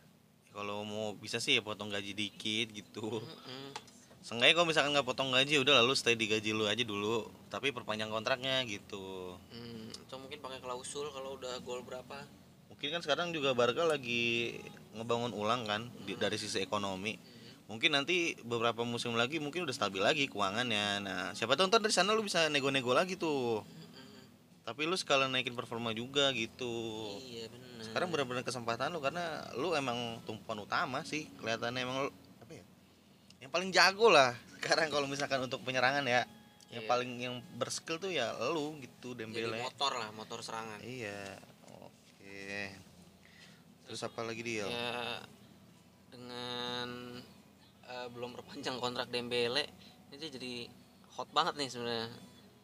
Ya, 0.46 0.52
kalau 0.52 0.82
mau 0.82 1.14
bisa 1.16 1.38
sih 1.38 1.56
ya 1.56 1.62
potong 1.62 1.92
gaji 1.92 2.12
dikit 2.12 2.72
gitu. 2.74 3.22
Mm-mm. 3.22 3.70
Seenggaknya 4.20 4.52
kalau 4.52 4.68
misalkan 4.68 4.92
nggak 4.92 5.08
potong 5.08 5.32
gaji 5.32 5.64
udah 5.64 5.80
lalu 5.80 5.96
stay 5.96 6.12
di 6.12 6.28
gaji 6.28 6.52
lu 6.52 6.68
aja 6.68 6.84
dulu 6.84 7.24
tapi 7.48 7.72
perpanjang 7.72 8.12
kontraknya 8.12 8.60
gitu. 8.68 9.36
Hmm, 9.48 9.88
atau 10.06 10.20
mungkin 10.20 10.44
pakai 10.44 10.60
klausul 10.60 11.08
kalau 11.08 11.40
udah 11.40 11.56
gol 11.64 11.80
berapa. 11.80 12.28
Mungkin 12.68 12.96
kan 12.96 13.00
sekarang 13.00 13.32
juga 13.32 13.56
Barca 13.56 13.84
lagi 13.88 14.60
ngebangun 14.92 15.32
ulang 15.32 15.64
kan 15.64 15.88
di- 16.04 16.20
dari 16.20 16.36
sisi 16.36 16.60
ekonomi. 16.60 17.16
Mungkin 17.70 17.96
nanti 17.96 18.34
beberapa 18.42 18.82
musim 18.84 19.14
lagi 19.14 19.38
mungkin 19.38 19.64
udah 19.64 19.72
stabil 19.72 20.02
lagi 20.04 20.28
keuangannya. 20.28 21.00
Nah 21.00 21.20
siapa 21.32 21.56
tahu 21.56 21.70
ntar 21.72 21.80
dari 21.80 21.94
sana 21.94 22.12
lu 22.12 22.20
bisa 22.20 22.50
nego-nego 22.52 22.92
lagi 22.92 23.16
tuh. 23.16 23.64
Tapi 24.70 24.86
lu 24.86 24.94
sekalian 24.94 25.34
naikin 25.34 25.58
performa 25.58 25.90
juga 25.90 26.30
gitu. 26.30 26.70
Iya 27.26 27.50
benar 27.50 27.82
sekarang 27.90 28.08
benar-benar 28.14 28.46
kesempatan 28.46 28.94
lu 28.94 29.02
karena 29.02 29.50
lu 29.58 29.74
emang 29.74 30.22
tumpuan 30.22 30.62
utama 30.62 31.02
sih 31.02 31.26
kelihatannya 31.42 31.80
emang 31.82 32.06
lu 32.06 32.10
apa 32.38 32.52
ya 32.54 32.62
yang 33.42 33.50
paling 33.50 33.74
jago 33.74 34.06
lah 34.14 34.30
sekarang 34.62 34.94
kalau 34.94 35.10
misalkan 35.10 35.42
untuk 35.42 35.58
penyerangan 35.66 36.06
ya. 36.06 36.22
Yang 36.70 36.86
Iya. 36.86 36.90
paling 36.94 37.10
yang 37.18 37.34
berskill 37.58 37.98
tuh 37.98 38.14
ya 38.14 38.30
lu 38.54 38.78
gitu 38.78 39.10
jadi 39.10 39.26
Dembele 39.26 39.58
motor 39.58 39.90
lah 39.90 40.14
motor 40.14 40.38
serangan. 40.38 40.78
Iya 40.78 41.34
oke. 41.66 42.46
Terus 43.90 44.00
apa 44.06 44.22
lagi 44.22 44.46
dia 44.46 44.70
ya 44.70 45.18
dengan 46.14 47.18
eh, 47.90 48.06
belum 48.14 48.38
perpanjang 48.38 48.78
kontrak 48.78 49.10
Dembele 49.10 49.66
ini 50.14 50.26
jadi 50.30 50.54
hot 51.18 51.26
banget 51.34 51.58
nih 51.58 51.68
sebenarnya 51.74 52.06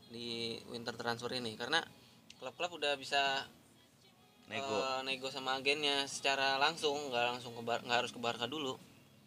di 0.07 0.55
winter 0.71 0.95
transfer 0.95 1.35
ini. 1.35 1.59
Karena 1.59 1.83
klub-klub 2.39 2.79
udah 2.79 2.95
bisa 3.01 3.47
nego. 4.47 4.77
eh, 4.79 5.01
nego 5.07 5.29
sama 5.33 5.59
agennya 5.59 6.07
secara 6.07 6.61
langsung 6.61 7.11
nggak 7.11 7.25
langsung 7.37 7.53
ke 7.57 7.63
Bar- 7.65 7.83
nggak 7.83 7.99
harus 8.05 8.13
ke 8.15 8.21
Barca 8.21 8.47
dulu. 8.47 8.79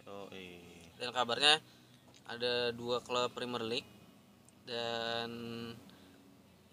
Oh 0.10 0.28
iya 0.34 0.60
dan 1.00 1.16
kabarnya 1.16 1.63
ada 2.28 2.75
dua 2.75 3.00
klub 3.00 3.32
Premier 3.32 3.63
League 3.63 3.88
dan 4.68 5.32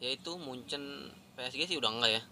yaitu 0.03 0.35
Munchen 0.37 1.09
PSG 1.39 1.71
sih 1.71 1.79
udah 1.79 1.91
enggak 1.95 2.13
ya. 2.21 2.23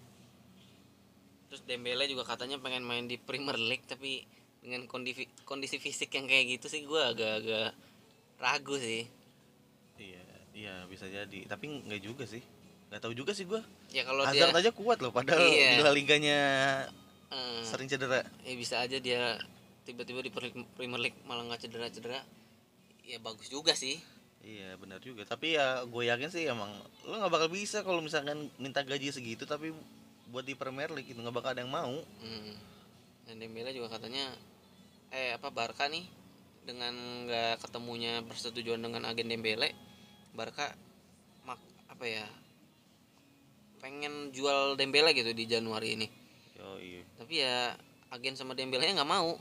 Terus 1.48 1.62
Dembele 1.64 2.10
juga 2.10 2.26
katanya 2.26 2.58
pengen 2.58 2.82
main 2.82 3.06
di 3.06 3.16
Premier 3.16 3.56
League 3.56 3.86
tapi 3.86 4.26
dengan 4.58 4.90
kondisi 4.90 5.24
kondisi 5.46 5.78
fisik 5.78 6.12
yang 6.18 6.26
kayak 6.26 6.58
gitu 6.58 6.66
sih 6.66 6.82
gue 6.82 6.98
agak-agak 6.98 7.72
ragu 8.42 8.76
sih. 8.76 9.06
Iya 9.96 10.24
iya 10.52 10.74
bisa 10.90 11.06
jadi. 11.06 11.46
Tapi 11.46 11.64
nggak 11.86 12.02
juga 12.02 12.26
sih 12.26 12.42
nggak 12.94 13.02
tahu 13.02 13.10
juga 13.12 13.34
sih 13.34 13.42
gua 13.42 13.58
ya 13.90 14.06
kalau 14.06 14.22
dia 14.30 14.46
Hazard 14.46 14.54
aja 14.54 14.70
kuat 14.70 15.02
loh 15.02 15.10
padahal 15.10 15.42
Iya. 15.42 15.74
di 15.74 15.82
La 15.82 15.90
Liganya 15.90 16.40
eh, 17.34 17.60
sering 17.66 17.90
cedera 17.90 18.22
ya 18.46 18.54
bisa 18.54 18.78
aja 18.78 19.02
dia 19.02 19.34
tiba-tiba 19.82 20.22
di 20.22 20.30
Pre- 20.30 20.54
Premier 20.72 21.02
League 21.02 21.18
malah 21.26 21.42
nggak 21.44 21.66
cedera-cedera 21.66 22.22
ya 23.02 23.18
bagus 23.18 23.50
juga 23.50 23.74
sih 23.74 23.98
Iya 24.44 24.76
benar 24.76 25.00
juga. 25.00 25.24
Tapi 25.24 25.56
ya 25.56 25.88
gue 25.88 26.04
yakin 26.04 26.28
sih 26.28 26.44
emang 26.44 26.68
lo 27.08 27.16
nggak 27.16 27.32
bakal 27.32 27.48
bisa 27.48 27.80
kalau 27.80 28.04
misalkan 28.04 28.52
minta 28.60 28.84
gaji 28.84 29.08
segitu 29.08 29.48
tapi 29.48 29.72
buat 30.28 30.44
di 30.44 30.52
Premier 30.52 30.92
League 30.92 31.08
itu 31.08 31.16
nggak 31.16 31.32
bakal 31.32 31.56
ada 31.56 31.64
yang 31.64 31.72
mau. 31.72 31.96
Hmm. 32.20 32.52
Dan 33.24 33.40
Dembele 33.40 33.72
juga 33.72 33.96
katanya 33.96 34.36
eh 35.08 35.32
apa 35.32 35.48
Barca 35.48 35.88
nih 35.88 36.04
dengan 36.60 36.92
nggak 37.24 37.64
ketemunya 37.64 38.20
persetujuan 38.20 38.84
dengan 38.84 39.08
agen 39.08 39.32
Dembele, 39.32 39.72
Barca 40.36 40.76
mak 41.48 41.56
apa 41.88 42.04
ya 42.04 42.28
pengen 43.84 44.32
jual 44.32 44.80
Dembele 44.80 45.12
gitu 45.12 45.36
di 45.36 45.44
Januari 45.44 46.00
ini. 46.00 46.08
Yo 46.56 46.80
iya 46.80 47.04
Tapi 47.20 47.34
ya 47.44 47.76
agen 48.08 48.32
sama 48.32 48.56
Dembele 48.56 48.88
nggak 48.88 49.04
mau 49.04 49.36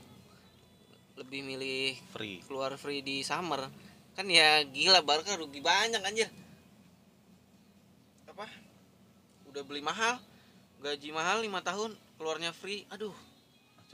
lebih 1.16 1.40
milih 1.46 1.94
free. 2.12 2.42
keluar 2.44 2.74
free 2.74 3.00
di 3.00 3.22
summer 3.22 3.70
kan 4.18 4.26
ya 4.26 4.66
gila 4.66 4.98
Barca 5.06 5.38
rugi 5.38 5.62
banyak 5.62 6.02
anjir 6.02 6.26
apa 8.26 8.50
udah 9.46 9.62
beli 9.62 9.78
mahal 9.78 10.18
gaji 10.82 11.14
mahal 11.14 11.46
lima 11.46 11.62
tahun 11.62 11.94
keluarnya 12.18 12.50
free 12.50 12.82
aduh 12.90 13.14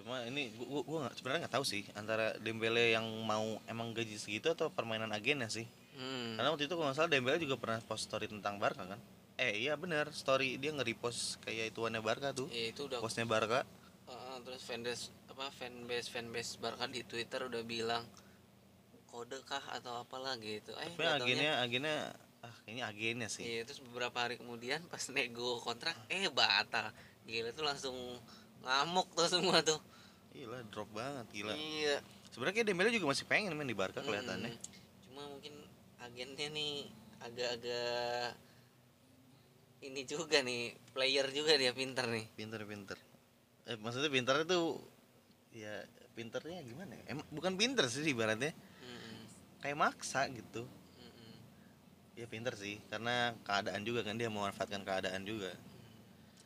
Cuma 0.00 0.24
ini 0.24 0.48
gua 0.56 0.80
gua 0.80 0.98
nggak 1.04 1.14
sebenarnya 1.20 1.40
nggak 1.44 1.54
tahu 1.60 1.64
sih 1.68 1.84
antara 1.92 2.32
Dembele 2.40 2.96
yang 2.96 3.04
mau 3.28 3.60
emang 3.68 3.92
gaji 3.92 4.16
segitu 4.16 4.48
atau 4.48 4.72
permainan 4.72 5.12
agennya 5.12 5.52
sih. 5.52 5.68
hmm. 5.92 6.40
Karena 6.40 6.48
waktu 6.56 6.64
itu 6.64 6.72
kalau 6.72 6.88
nggak 6.88 6.96
salah 6.96 7.12
Dembele 7.12 7.36
juga 7.36 7.60
pernah 7.60 7.84
post 7.84 8.08
story 8.08 8.24
tentang 8.24 8.56
Barca 8.56 8.88
kan. 8.88 8.96
Eh 9.40 9.56
iya 9.58 9.72
benar 9.74 10.12
story 10.12 10.60
dia 10.60 10.68
nge-repost 10.70 11.40
kayak 11.40 11.72
ituannya 11.72 12.04
Barca 12.04 12.30
tuh. 12.30 12.52
ya 12.52 12.68
itu 12.68 12.84
udah 12.84 13.00
Postnya 13.00 13.24
Barca. 13.24 13.64
uh, 14.04 14.36
terus 14.44 14.60
fanbase 14.60 15.08
apa 15.26 15.48
fanbase 15.50 16.08
fanbase 16.08 16.60
Barca 16.60 16.84
di 16.84 17.00
Twitter 17.02 17.40
udah 17.42 17.62
bilang 17.62 18.04
kode 19.06 19.40
kah 19.42 19.64
atau 19.72 19.98
apalah 19.98 20.36
gitu 20.36 20.70
eh 20.76 20.92
Tapi 20.92 21.02
agennya 21.02 21.52
agennya 21.58 21.96
ah 22.40 22.54
kayaknya 22.62 22.84
agennya 22.86 23.28
sih. 23.28 23.42
Iya 23.42 23.64
terus 23.64 23.80
beberapa 23.80 24.14
hari 24.18 24.36
kemudian 24.36 24.84
pas 24.86 25.02
nego 25.08 25.56
kontrak 25.58 25.96
eh 26.06 26.28
batal 26.28 26.92
gila 27.24 27.50
tuh 27.50 27.64
langsung 27.64 27.96
ngamuk 28.60 29.08
tuh 29.14 29.24
semua 29.26 29.64
tuh 29.64 29.80
Gila 30.30 30.62
drop 30.68 30.86
banget 30.92 31.26
gila. 31.32 31.56
iya 31.56 31.98
Sebenarnya 32.30 32.62
Dembele 32.62 32.92
juga 32.92 33.10
masih 33.10 33.26
pengen 33.26 33.56
main 33.56 33.66
di 33.66 33.74
Barca 33.74 33.98
kelihatannya. 33.98 34.52
Mm, 34.52 34.62
cuma 35.02 35.22
mungkin 35.26 35.54
agennya 35.98 36.46
nih 36.46 36.86
agak-agak 37.18 38.38
ini 39.80 40.04
juga 40.04 40.44
nih 40.44 40.76
player 40.92 41.26
juga 41.32 41.56
dia 41.56 41.72
pinter 41.72 42.04
nih. 42.04 42.26
Pinter 42.36 42.60
pinter. 42.68 42.98
Eh 43.64 43.76
maksudnya 43.80 44.12
pinter 44.12 44.44
itu 44.44 44.76
ya 45.56 45.84
pinternya 46.12 46.60
gimana 46.60 46.92
ya? 47.00 47.16
Emang 47.16 47.26
bukan 47.32 47.56
pinter 47.56 47.88
sih 47.88 48.04
ibaratnya. 48.04 48.52
Mm-mm, 48.84 49.18
kayak 49.64 49.78
maksa 49.78 50.28
gitu. 50.28 50.68
Mm-mm. 51.00 51.32
ya 52.20 52.26
pinter 52.28 52.52
sih 52.52 52.76
karena 52.92 53.32
keadaan 53.48 53.80
juga 53.80 54.04
kan 54.04 54.20
dia 54.20 54.28
memanfaatkan 54.28 54.84
keadaan 54.84 55.24
juga. 55.24 55.56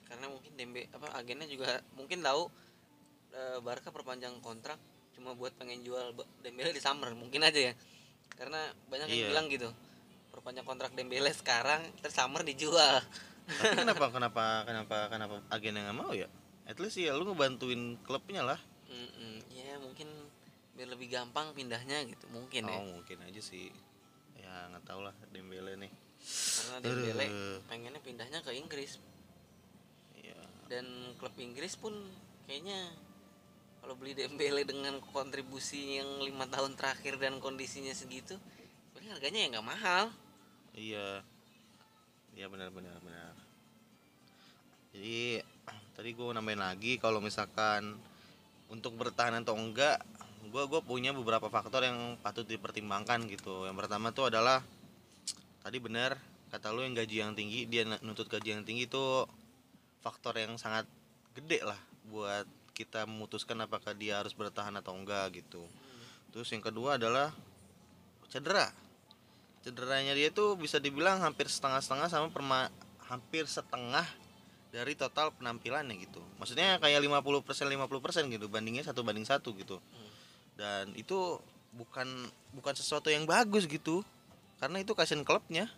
Karena 0.07 0.31
mungkin 0.31 0.55
Dembe 0.55 0.87
apa 0.95 1.11
agennya 1.19 1.51
juga 1.51 1.83
mungkin 1.99 2.23
tahu 2.23 2.47
eh, 3.35 3.59
Barca 3.59 3.91
perpanjang 3.91 4.39
kontrak 4.39 4.79
cuma 5.19 5.35
buat 5.35 5.51
pengen 5.59 5.83
jual 5.83 6.15
Dembele 6.43 6.71
di 6.71 6.79
summer 6.79 7.11
mungkin 7.19 7.43
aja 7.43 7.59
ya. 7.71 7.75
Karena 8.39 8.71
banyak 8.91 9.11
yang 9.11 9.19
Iya. 9.27 9.31
bilang 9.35 9.47
gitu 9.51 9.69
perpanjang 10.35 10.67
kontrak 10.67 10.91
Dembele 10.99 11.31
sekarang 11.31 11.87
terus 12.03 12.19
summer 12.19 12.43
dijual. 12.43 12.99
Tapi 13.47 13.87
kenapa 13.87 14.11
kenapa 14.15 14.45
kenapa 14.67 14.97
kenapa 15.07 15.35
agen 15.55 15.79
yang 15.79 15.87
nggak 15.87 15.99
mau 16.03 16.11
ya? 16.11 16.27
At 16.67 16.83
least 16.83 16.99
ya 16.99 17.15
lu 17.15 17.31
ngebantuin 17.31 18.03
klubnya 18.03 18.43
lah. 18.43 18.59
Mm-mm. 18.91 19.43
ya 19.55 19.79
mungkin 19.79 20.11
biar 20.75 20.91
lebih 20.91 21.09
gampang 21.15 21.55
pindahnya 21.55 22.03
gitu 22.11 22.27
mungkin 22.35 22.67
ya. 22.67 22.75
Oh 22.83 22.99
mungkin 22.99 23.23
aja 23.23 23.39
sih. 23.39 23.71
Ya 24.35 24.67
nggak 24.75 24.83
tahu 24.83 25.07
lah 25.07 25.15
Dembele 25.31 25.79
nih. 25.79 25.93
Karena 26.19 26.79
Dembele 26.83 27.27
Aduh. 27.31 27.59
pengennya 27.71 28.01
pindahnya 28.03 28.39
ke 28.43 28.51
Inggris. 28.59 28.99
Ya 30.19 30.35
dan 30.67 31.15
klub 31.23 31.39
Inggris 31.39 31.79
pun 31.79 31.95
kayaknya 32.51 32.91
kalau 33.85 33.95
beli 34.01 34.17
Dembele 34.17 34.65
dengan 34.65 34.97
kontribusi 35.13 36.01
yang 36.01 36.25
lima 36.25 36.49
tahun 36.49 36.75
terakhir 36.75 37.21
dan 37.21 37.37
kondisinya 37.37 37.93
segitu 37.93 38.41
paling 38.97 39.13
harganya 39.13 39.41
ya 39.45 39.49
nggak 39.53 39.69
mahal 39.69 40.09
iya. 40.75 41.23
Iya 42.35 42.51
benar 42.51 42.75
benar 42.75 42.99
benar. 42.99 43.35
Jadi 44.91 45.39
tadi 45.97 46.11
gue 46.11 46.27
nambahin 46.35 46.63
lagi 46.63 46.99
kalau 46.99 47.23
misalkan 47.23 47.95
untuk 48.67 48.99
bertahan 48.99 49.39
atau 49.43 49.55
enggak 49.55 50.03
gue 50.51 50.65
gue 50.71 50.81
punya 50.87 51.11
beberapa 51.15 51.51
faktor 51.51 51.87
yang 51.87 52.19
patut 52.19 52.47
dipertimbangkan 52.47 53.27
gitu. 53.31 53.71
Yang 53.71 53.87
pertama 53.87 54.11
tuh 54.11 54.31
adalah 54.35 54.63
tadi 55.63 55.79
benar 55.79 56.19
kata 56.51 56.71
lu 56.71 56.87
yang 56.87 56.95
gaji 56.95 57.17
yang 57.23 57.33
tinggi 57.35 57.67
dia 57.67 57.83
nuntut 57.83 58.31
gaji 58.31 58.55
yang 58.55 58.63
tinggi 58.63 58.87
itu 58.87 59.27
faktor 59.99 60.39
yang 60.39 60.55
sangat 60.55 60.87
gede 61.35 61.65
lah 61.67 61.79
buat 62.07 62.47
kita 62.75 63.07
memutuskan 63.07 63.59
apakah 63.63 63.95
dia 63.95 64.23
harus 64.23 64.35
bertahan 64.35 64.75
atau 64.79 64.95
enggak 64.95 65.39
gitu. 65.39 65.63
Terus 66.35 66.51
yang 66.51 66.63
kedua 66.63 66.99
adalah 66.99 67.31
cedera 68.27 68.84
cederanya 69.65 70.13
dia 70.13 70.29
tuh 70.29 70.61
bisa 70.61 70.77
dibilang 70.77 71.25
hampir 71.25 71.49
setengah-setengah 71.49 72.13
sama 72.13 72.29
perma 72.29 72.69
hampir 73.09 73.49
setengah 73.49 74.05
dari 74.69 74.93
total 74.93 75.33
penampilannya 75.33 75.97
gitu. 76.05 76.21
Maksudnya 76.37 76.77
kayak 76.77 77.01
50% 77.01 77.73
50% 77.73 78.29
gitu 78.37 78.47
bandingnya 78.53 78.85
satu 78.85 79.01
banding 79.01 79.25
satu 79.25 79.57
gitu. 79.57 79.81
Dan 80.61 80.93
itu 81.01 81.41
bukan 81.73 82.07
bukan 82.53 82.75
sesuatu 82.77 83.09
yang 83.09 83.25
bagus 83.25 83.65
gitu. 83.65 84.05
Karena 84.61 84.85
itu 84.85 84.93
kasihan 84.93 85.25
klubnya. 85.25 85.73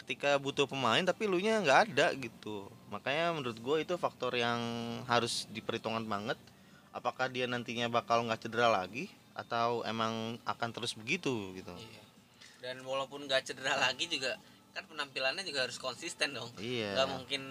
Ketika 0.00 0.40
butuh 0.40 0.64
pemain 0.64 1.04
tapi 1.04 1.28
lu 1.28 1.36
nya 1.36 1.60
nggak 1.60 1.92
ada 1.92 2.16
gitu. 2.16 2.72
Makanya 2.88 3.36
menurut 3.36 3.60
gue 3.60 3.76
itu 3.84 3.94
faktor 4.00 4.32
yang 4.40 4.58
harus 5.04 5.44
diperhitungkan 5.52 6.08
banget. 6.08 6.40
Apakah 6.96 7.28
dia 7.28 7.44
nantinya 7.44 7.92
bakal 7.92 8.24
nggak 8.24 8.40
cedera 8.48 8.72
lagi 8.72 9.12
atau 9.36 9.84
emang 9.86 10.40
akan 10.48 10.68
terus 10.72 10.96
begitu 10.96 11.52
gitu. 11.54 11.74
Iya. 11.76 12.09
Dan 12.60 12.76
walaupun 12.84 13.24
nggak 13.24 13.44
cedera 13.48 13.76
lagi 13.76 14.06
juga 14.06 14.36
kan 14.76 14.86
penampilannya 14.86 15.42
juga 15.42 15.66
harus 15.66 15.80
konsisten 15.80 16.36
dong 16.36 16.48
iya 16.60 16.94
nggak 16.94 17.08
mungkin 17.10 17.42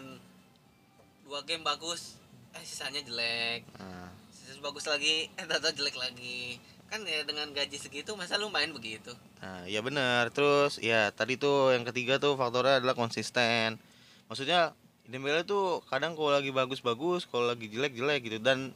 dua 1.25 1.43
game 1.45 1.65
bagus 1.65 2.17
eh 2.57 2.63
sisanya 2.65 3.05
jelek 3.05 3.65
Nah, 3.77 4.09
sisa 4.33 4.57
bagus 4.61 4.85
lagi 4.89 5.29
eh 5.33 5.45
tato 5.45 5.69
jelek 5.69 5.97
lagi 5.97 6.57
kan 6.89 7.05
ya 7.05 7.21
dengan 7.21 7.53
gaji 7.53 7.77
segitu 7.77 8.17
masa 8.17 8.41
lu 8.41 8.49
main 8.49 8.73
begitu 8.73 9.13
Nah, 9.39 9.63
ya 9.71 9.79
benar. 9.79 10.27
Terus 10.35 10.83
ya 10.83 11.15
tadi 11.15 11.39
tuh 11.39 11.71
yang 11.71 11.87
ketiga 11.87 12.19
tuh 12.19 12.35
faktornya 12.35 12.83
adalah 12.83 12.95
konsisten. 12.95 13.79
Maksudnya 14.27 14.75
Dembele 15.09 15.41
tuh 15.41 15.81
kadang 15.89 16.13
kalau 16.13 16.29
lagi 16.29 16.53
bagus-bagus, 16.53 17.25
kalau 17.25 17.49
lagi 17.49 17.65
jelek-jelek 17.65 18.29
gitu 18.29 18.37
dan 18.37 18.69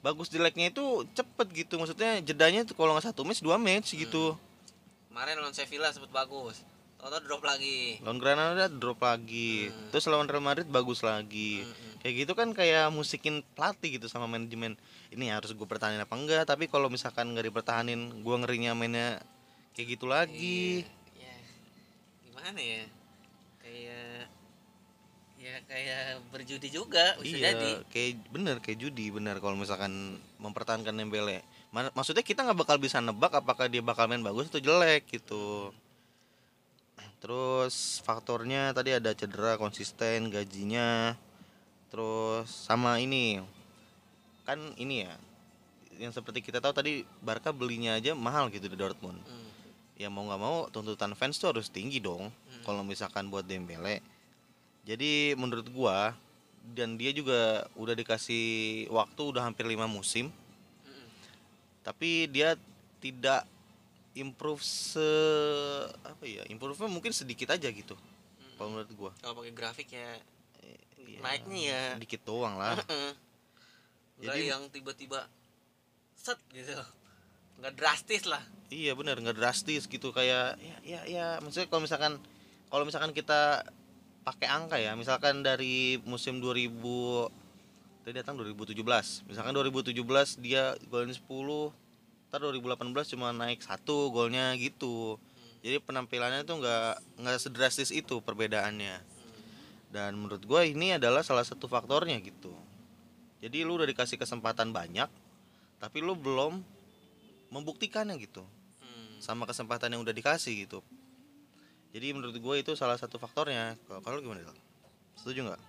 bagus 0.00 0.32
jeleknya 0.32 0.72
itu 0.72 1.04
cepet 1.12 1.46
gitu. 1.52 1.76
Maksudnya 1.76 2.24
jedanya 2.24 2.64
tuh 2.64 2.72
kalau 2.72 2.96
nggak 2.96 3.12
satu 3.12 3.20
match 3.26 3.44
dua 3.44 3.60
match 3.60 3.92
gitu. 3.92 4.38
Kemarin 5.14 5.38
lawan 5.38 5.54
Sevilla 5.54 5.94
sempat 5.94 6.10
bagus 6.10 6.66
Toto 6.98 7.22
drop 7.22 7.46
lagi 7.46 8.02
Lawan 8.02 8.18
Granada 8.18 8.66
drop 8.66 8.98
lagi. 8.98 9.70
Hmm. 9.70 9.94
Terus 9.94 10.10
lawan 10.10 10.26
Real 10.26 10.42
Madrid 10.42 10.66
bagus 10.66 11.06
lagi. 11.06 11.62
Mm-mm. 11.62 12.00
Kayak 12.02 12.14
gitu 12.24 12.32
kan 12.32 12.48
kayak 12.56 12.88
musikin 12.90 13.46
pelatih 13.52 14.00
gitu 14.00 14.08
sama 14.08 14.24
manajemen. 14.24 14.74
Ini 15.12 15.36
harus 15.36 15.52
gue 15.52 15.68
pertahanin 15.68 16.00
apa 16.00 16.16
enggak? 16.16 16.48
Tapi 16.48 16.64
kalau 16.64 16.88
misalkan 16.88 17.36
nggak 17.36 17.52
dipertahanin, 17.52 18.24
gue 18.24 18.36
ngerinya 18.40 18.72
mainnya 18.72 19.20
kayak 19.76 20.00
gitu 20.00 20.08
lagi. 20.08 20.88
Iya, 21.12 21.28
ya 21.28 21.36
gimana 22.24 22.60
ya 22.62 22.82
kayak 23.60 24.08
ya 25.44 25.54
kayak 25.68 26.02
berjudi 26.32 26.68
juga 26.72 27.20
bisa 27.20 27.36
iya, 27.36 27.52
jadi 27.52 27.70
kayak 27.92 28.12
bener 28.32 28.56
kayak 28.64 28.80
judi 28.80 29.12
bener 29.12 29.44
kalau 29.44 29.60
misalkan 29.60 30.16
mempertahankan 30.40 30.96
Dembele. 30.96 31.44
Ma- 31.74 31.90
Maksudnya 31.90 32.22
kita 32.22 32.46
nggak 32.46 32.58
bakal 32.62 32.76
bisa 32.78 33.02
nebak 33.02 33.34
apakah 33.34 33.66
dia 33.66 33.82
bakal 33.82 34.06
main 34.06 34.22
bagus 34.22 34.46
atau 34.46 34.62
jelek 34.62 35.10
gitu. 35.10 35.74
Terus 37.18 37.98
faktornya 38.06 38.70
tadi 38.70 38.94
ada 38.94 39.10
cedera, 39.16 39.58
konsisten, 39.58 40.30
gajinya, 40.30 41.18
terus 41.90 42.46
sama 42.46 43.00
ini 43.02 43.42
kan 44.44 44.60
ini 44.76 45.08
ya 45.08 45.14
yang 45.96 46.12
seperti 46.12 46.44
kita 46.44 46.60
tahu 46.60 46.76
tadi 46.76 47.00
Barca 47.24 47.48
belinya 47.48 47.96
aja 47.96 48.12
mahal 48.12 48.52
gitu 48.52 48.68
di 48.70 48.76
Dortmund. 48.76 49.18
Hmm, 49.24 49.50
Ya 49.96 50.12
mau 50.12 50.26
nggak 50.26 50.40
mau 50.42 50.56
tuntutan 50.68 51.10
fans 51.18 51.38
tuh 51.40 51.54
harus 51.54 51.72
tinggi 51.72 51.98
dong 51.98 52.28
hmm. 52.28 52.62
kalau 52.62 52.84
misalkan 52.86 53.30
buat 53.32 53.46
Dembele. 53.46 54.04
Jadi 54.84 55.32
menurut 55.34 55.64
gua 55.72 56.12
dan 56.76 57.00
dia 57.00 57.10
juga 57.10 57.64
udah 57.78 57.96
dikasih 57.96 58.86
waktu 58.92 59.20
udah 59.22 59.42
hampir 59.48 59.64
lima 59.64 59.88
musim. 59.88 60.28
Tapi 61.84 62.26
dia 62.26 62.56
tidak 62.98 63.44
improve 64.14 64.62
se 64.62 65.04
apa 66.00 66.24
ya 66.24 66.42
improve 66.48 66.80
mungkin 66.86 67.10
sedikit 67.10 67.52
aja 67.52 67.68
gitu 67.68 67.92
Mm-mm. 67.94 68.54
kalau 68.56 68.68
menurut 68.72 68.90
gua. 68.96 69.12
Kalau 69.20 69.34
pakai 69.36 69.52
grafik 69.52 69.88
ya 69.90 70.16
Iya, 71.04 71.20
naiknya 71.20 71.60
ya. 71.60 71.82
dikit 72.00 72.24
doang 72.24 72.56
lah. 72.56 72.80
Nggak 74.16 74.34
Jadi- 74.34 74.48
yang 74.48 74.62
tiba-tiba 74.72 75.28
set 76.16 76.40
gitu. 76.48 76.72
Nggak 77.60 77.74
drastis 77.76 78.24
lah. 78.24 78.40
Iya 78.72 78.96
bener 78.96 79.20
nggak 79.20 79.36
drastis 79.36 79.84
gitu 79.84 80.10
kayak 80.10 80.56
ya 80.58 80.76
ya 80.82 81.00
ya 81.04 81.26
maksudnya 81.38 81.68
kalau 81.68 81.84
misalkan 81.84 82.12
kalau 82.72 82.88
misalkan 82.88 83.12
kita 83.12 83.62
pakai 84.24 84.48
angka 84.48 84.80
ya 84.80 84.96
misalkan 84.96 85.44
dari 85.44 86.00
musim 86.08 86.40
2000 86.40 86.72
tadi 88.04 88.20
datang 88.20 88.36
2017 88.36 88.76
misalkan 89.24 89.56
2017 89.56 89.96
dia 90.44 90.76
golin 90.92 91.08
10 91.08 91.24
ntar 92.28 92.50
2018 92.50 93.14
cuma 93.14 93.30
naik 93.30 93.62
satu 93.62 94.10
golnya 94.10 94.50
gitu. 94.58 95.22
Jadi 95.62 95.78
penampilannya 95.78 96.42
tuh 96.42 96.58
nggak 96.58 97.22
nggak 97.22 97.38
sedrastis 97.38 97.94
itu 97.94 98.18
perbedaannya. 98.18 98.98
Dan 99.94 100.18
menurut 100.18 100.42
gue 100.42 100.60
ini 100.66 100.98
adalah 100.98 101.22
salah 101.22 101.46
satu 101.46 101.70
faktornya 101.70 102.18
gitu. 102.18 102.50
Jadi 103.38 103.62
lu 103.62 103.78
udah 103.78 103.86
dikasih 103.86 104.18
kesempatan 104.18 104.74
banyak 104.74 105.06
tapi 105.78 106.02
lu 106.02 106.18
belum 106.18 106.58
membuktikannya 107.54 108.18
gitu. 108.18 108.42
Sama 109.22 109.46
kesempatan 109.46 109.94
yang 109.94 110.02
udah 110.02 110.12
dikasih 110.12 110.66
gitu. 110.66 110.82
Jadi 111.94 112.18
menurut 112.18 112.34
gue 112.34 112.54
itu 112.58 112.74
salah 112.74 112.98
satu 112.98 113.22
faktornya. 113.22 113.78
Kalau 113.86 114.18
gimana 114.18 114.42
setuju 115.14 115.54
nggak? 115.54 115.62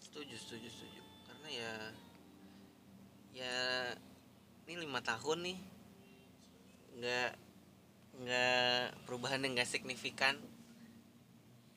Setuju 0.00 0.34
setuju 0.40 0.67
ya 1.58 1.74
ya 3.34 3.56
ini 4.70 4.86
lima 4.86 5.02
tahun 5.02 5.38
nih 5.42 5.58
nggak 6.98 7.30
nggak 8.18 9.06
perubahannya 9.06 9.54
nggak 9.54 9.70
signifikan. 9.70 10.34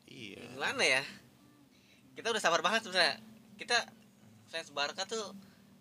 Iya. 0.10 0.42
Gimana 0.58 0.84
ya? 0.84 1.04
Kita 2.18 2.34
udah 2.34 2.42
sabar 2.42 2.66
banget 2.66 2.90
sebenarnya. 2.90 3.22
Kita 3.56 3.78
fans 4.50 4.74
Barca 4.74 5.06
tuh 5.06 5.32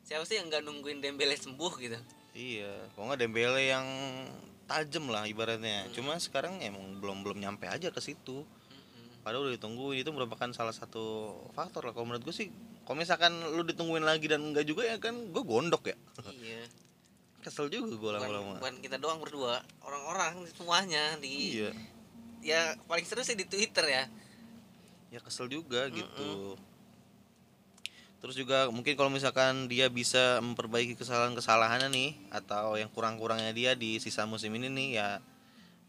siapa 0.05 0.23
sih 0.29 0.37
yang 0.39 0.53
nggak 0.53 0.63
nungguin 0.63 1.01
Dembele 1.01 1.35
sembuh 1.35 1.73
gitu? 1.81 1.99
Iya 2.37 2.93
kalau 2.95 3.11
nggak 3.11 3.21
Dembele 3.25 3.63
yang 3.73 3.87
tajam 4.71 5.11
lah 5.11 5.27
ibaratnya. 5.27 5.89
Hmm. 5.89 5.93
cuma 5.97 6.15
sekarang 6.21 6.63
emang 6.63 7.03
belum 7.03 7.27
belum 7.27 7.39
nyampe 7.43 7.67
aja 7.67 7.91
ke 7.91 7.99
situ. 7.99 8.47
Padahal 9.21 9.49
udah 9.49 9.55
ditungguin 9.57 10.01
itu 10.01 10.11
merupakan 10.13 10.49
salah 10.53 10.73
satu 10.73 11.37
faktor 11.53 11.89
lah. 11.89 11.93
Kalau 11.93 12.09
menurut 12.09 12.25
gue 12.25 12.35
sih 12.35 12.49
kalau 12.85 12.99
misalkan 13.01 13.33
lu 13.55 13.63
ditungguin 13.63 14.05
lagi 14.05 14.27
dan 14.27 14.53
enggak 14.53 14.67
juga 14.67 14.89
ya 14.89 14.97
kan 14.97 15.15
gue 15.15 15.43
gondok 15.45 15.93
ya. 15.93 15.97
Iya. 16.33 16.65
Kesel 17.41 17.73
juga 17.73 17.97
gue 17.97 18.11
lama-lama. 18.21 18.61
bukan 18.61 18.77
kita 18.85 19.01
doang 19.01 19.21
berdua 19.25 19.65
orang-orang 19.81 20.45
semuanya 20.53 21.17
di 21.21 21.61
iya. 21.61 21.71
Ya 22.41 22.61
paling 22.89 23.05
seru 23.05 23.21
sih 23.21 23.37
di 23.37 23.45
Twitter 23.45 23.85
ya. 23.85 24.05
Ya 25.13 25.21
kesel 25.21 25.49
juga 25.53 25.89
gitu. 25.93 26.57
Terus 28.21 28.37
juga 28.37 28.69
mungkin 28.69 28.93
kalau 29.01 29.09
misalkan 29.09 29.65
dia 29.69 29.89
bisa 29.89 30.45
memperbaiki 30.45 30.93
kesalahan-kesalahannya 30.97 31.89
nih 31.89 32.11
atau 32.29 32.77
yang 32.77 32.93
kurang-kurangnya 32.93 33.53
dia 33.57 33.73
di 33.73 33.97
sisa 33.97 34.29
musim 34.29 34.53
ini 34.57 34.69
nih 34.69 34.89
ya 35.01 35.09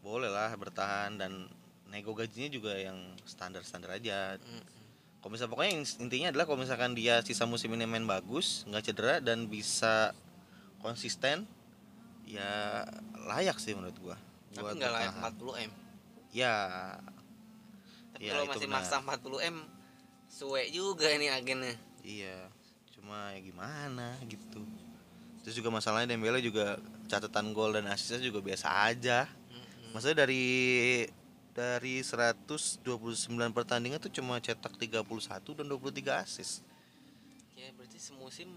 boleh 0.00 0.32
lah 0.32 0.50
bertahan 0.56 1.20
dan 1.20 1.46
nego 1.92 2.16
gajinya 2.16 2.48
juga 2.48 2.72
yang 2.74 2.96
standar-standar 3.22 3.94
aja 3.94 4.40
Mm-mm. 4.40 4.64
kalau 5.20 5.30
misalnya 5.30 5.52
pokoknya 5.52 5.72
in- 5.76 5.98
intinya 6.00 6.28
adalah 6.32 6.44
kalau 6.44 6.58
misalkan 6.58 6.92
dia 6.92 7.20
sisa 7.20 7.44
musim 7.44 7.68
ini 7.70 7.84
main 7.84 8.02
bagus 8.02 8.64
nggak 8.64 8.82
cedera 8.82 9.20
dan 9.20 9.44
bisa 9.44 10.16
konsisten 10.80 11.44
ya 12.24 12.82
layak 13.22 13.60
sih 13.60 13.76
menurut 13.76 13.94
gua 14.00 14.16
tapi 14.50 14.64
buat 14.64 14.74
nggak 14.74 14.90
layak 14.90 15.14
bertahan. 15.14 15.36
40 15.36 15.68
m 15.68 15.72
ya 16.32 16.54
tapi 18.12 18.22
Ya, 18.22 18.32
kalau 18.34 18.46
masih 18.48 18.66
benar. 18.66 18.76
maksa 18.80 18.96
40 18.98 19.40
m 19.44 19.56
suwe 20.26 20.62
juga 20.68 21.08
ini 21.08 21.28
agennya 21.28 21.76
Iya, 22.02 22.50
cuma 22.90 23.30
ya 23.30 23.38
gimana 23.38 24.18
gitu. 24.26 24.58
Terus 25.40 25.54
juga 25.54 25.70
masalahnya 25.70 26.10
Dembele 26.10 26.42
juga 26.42 26.74
catatan 27.06 27.50
gol 27.50 27.70
dan 27.72 27.86
asisnya 27.86 28.18
juga 28.18 28.42
biasa 28.42 28.90
aja. 28.90 29.30
Maksudnya 29.90 30.26
dari 30.26 30.42
dari 31.52 32.00
129 32.00 32.80
pertandingan 33.52 34.00
tuh 34.00 34.08
cuma 34.08 34.40
cetak 34.40 34.72
31 34.74 35.04
dan 35.52 35.66
23 35.68 36.24
asis. 36.24 36.64
ya 37.52 37.68
berarti 37.76 38.00
semusim 38.00 38.48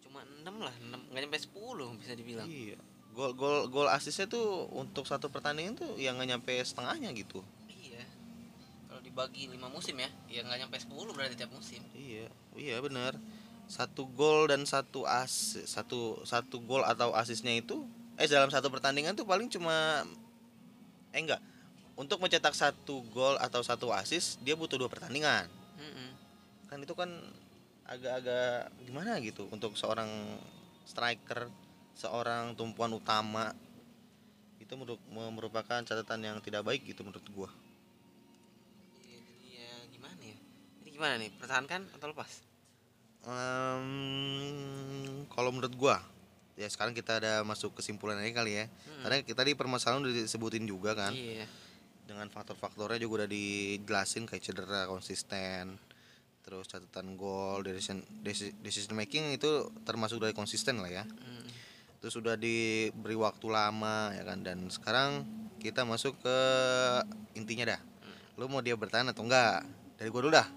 cuma 0.00 0.22
6 0.22 0.46
lah 0.56 0.72
6 0.72 1.10
nggak 1.10 1.20
nyampe 1.26 1.38
10 1.38 2.00
bisa 2.00 2.12
dibilang 2.14 2.46
Iya. 2.46 2.78
Gol 3.10 3.34
gol 3.34 3.66
gol 3.66 3.90
asisnya 3.90 4.30
tuh 4.30 4.70
untuk 4.70 5.02
satu 5.02 5.26
pertandingan 5.28 5.74
tuh 5.74 5.98
yang 5.98 6.14
nggak 6.16 6.30
nyampe 6.30 6.54
setengahnya 6.62 7.10
gitu. 7.12 7.42
iya 7.66 8.06
kalau 8.86 9.02
dibagi 9.02 9.50
5 9.50 9.58
musim 9.66 9.98
ya 9.98 10.08
ya 10.30 10.40
nggak 10.40 10.58
nyampe 10.64 10.78
10 10.78 10.94
berarti 11.10 11.34
tiap 11.34 11.50
musim 11.50 11.82
Iya, 11.92 12.30
iya 12.54 12.76
benar. 12.78 13.18
Satu 13.66 14.06
gol 14.06 14.46
dan 14.46 14.62
satu 14.66 15.02
asis, 15.04 15.66
satu 15.68 16.22
satu 16.22 16.62
gol 16.62 16.82
atau 16.82 17.10
asisnya 17.12 17.50
itu 17.52 17.82
eh 18.14 18.26
dalam 18.26 18.48
satu 18.48 18.66
pertandingan 18.66 19.14
tuh 19.14 19.26
paling 19.26 19.50
cuma 19.50 20.06
eh 21.14 21.20
enggak. 21.20 21.42
Untuk 21.98 22.22
mencetak 22.22 22.56
satu 22.56 23.04
gol 23.12 23.36
atau 23.36 23.60
satu 23.60 23.92
asis 23.92 24.40
dia 24.40 24.56
butuh 24.56 24.80
dua 24.80 24.88
pertandingan. 24.88 25.46
Mm-mm. 25.76 26.10
Kan 26.70 26.80
itu 26.80 26.94
kan 26.96 27.10
agak-agak 27.84 28.70
gimana 28.86 29.18
gitu 29.18 29.50
untuk 29.50 29.74
seorang 29.74 30.08
striker, 30.86 31.50
seorang 31.98 32.54
tumpuan 32.54 32.94
utama 32.94 33.50
itu 34.62 34.72
meru- 34.78 35.02
merupakan 35.10 35.82
catatan 35.82 36.20
yang 36.22 36.38
tidak 36.38 36.62
baik 36.62 36.86
gitu 36.86 37.02
menurut 37.02 37.26
gua. 37.34 37.50
Jadi 39.02 39.58
ya 39.58 39.74
gimana 39.90 40.22
ya 40.22 40.38
ini 40.84 40.88
gimana 40.94 41.14
nih 41.18 41.30
pertahankan 41.36 41.90
atau 41.98 42.08
lepas 42.14 42.50
Em, 43.20 43.84
kalau 45.28 45.52
menurut 45.52 45.74
gua 45.76 46.00
ya 46.58 46.66
sekarang 46.68 46.92
kita 46.92 47.22
ada 47.22 47.40
masuk 47.46 47.78
kesimpulan 47.78 48.20
aja 48.20 48.32
kali 48.34 48.52
ya. 48.58 48.66
Hmm. 48.66 49.02
karena 49.06 49.16
kita 49.24 49.42
di 49.46 49.52
permasalahan 49.54 50.04
udah 50.04 50.14
disebutin 50.26 50.64
juga 50.66 50.92
kan. 50.96 51.12
Iya. 51.14 51.46
Dengan 52.04 52.26
faktor-faktornya 52.26 52.98
juga 52.98 53.22
udah 53.24 53.30
dijelasin 53.30 54.26
kayak 54.26 54.42
cedera 54.42 54.86
konsisten 54.90 55.78
terus 56.40 56.66
catatan 56.66 57.14
gol 57.20 57.60
decision 57.62 58.00
deci- 58.24 58.56
decision 58.64 58.96
making 58.96 59.36
itu 59.36 59.70
termasuk 59.86 60.18
dari 60.18 60.32
konsisten 60.34 60.80
lah 60.82 60.90
ya. 60.90 61.04
Mm. 61.06 61.46
terus 62.00 62.16
sudah 62.16 62.32
diberi 62.32 63.12
waktu 63.12 63.46
lama 63.52 64.10
ya 64.16 64.24
kan. 64.24 64.40
Dan 64.40 64.72
sekarang 64.72 65.28
kita 65.60 65.84
masuk 65.84 66.16
ke 66.24 66.38
intinya 67.36 67.76
dah. 67.76 67.80
Lu 68.40 68.48
mau 68.48 68.64
dia 68.64 68.72
bertahan 68.72 69.12
atau 69.12 69.20
enggak? 69.28 69.68
Dari 70.00 70.08
gua 70.08 70.20
dulu 70.24 70.32
dah. 70.32 70.48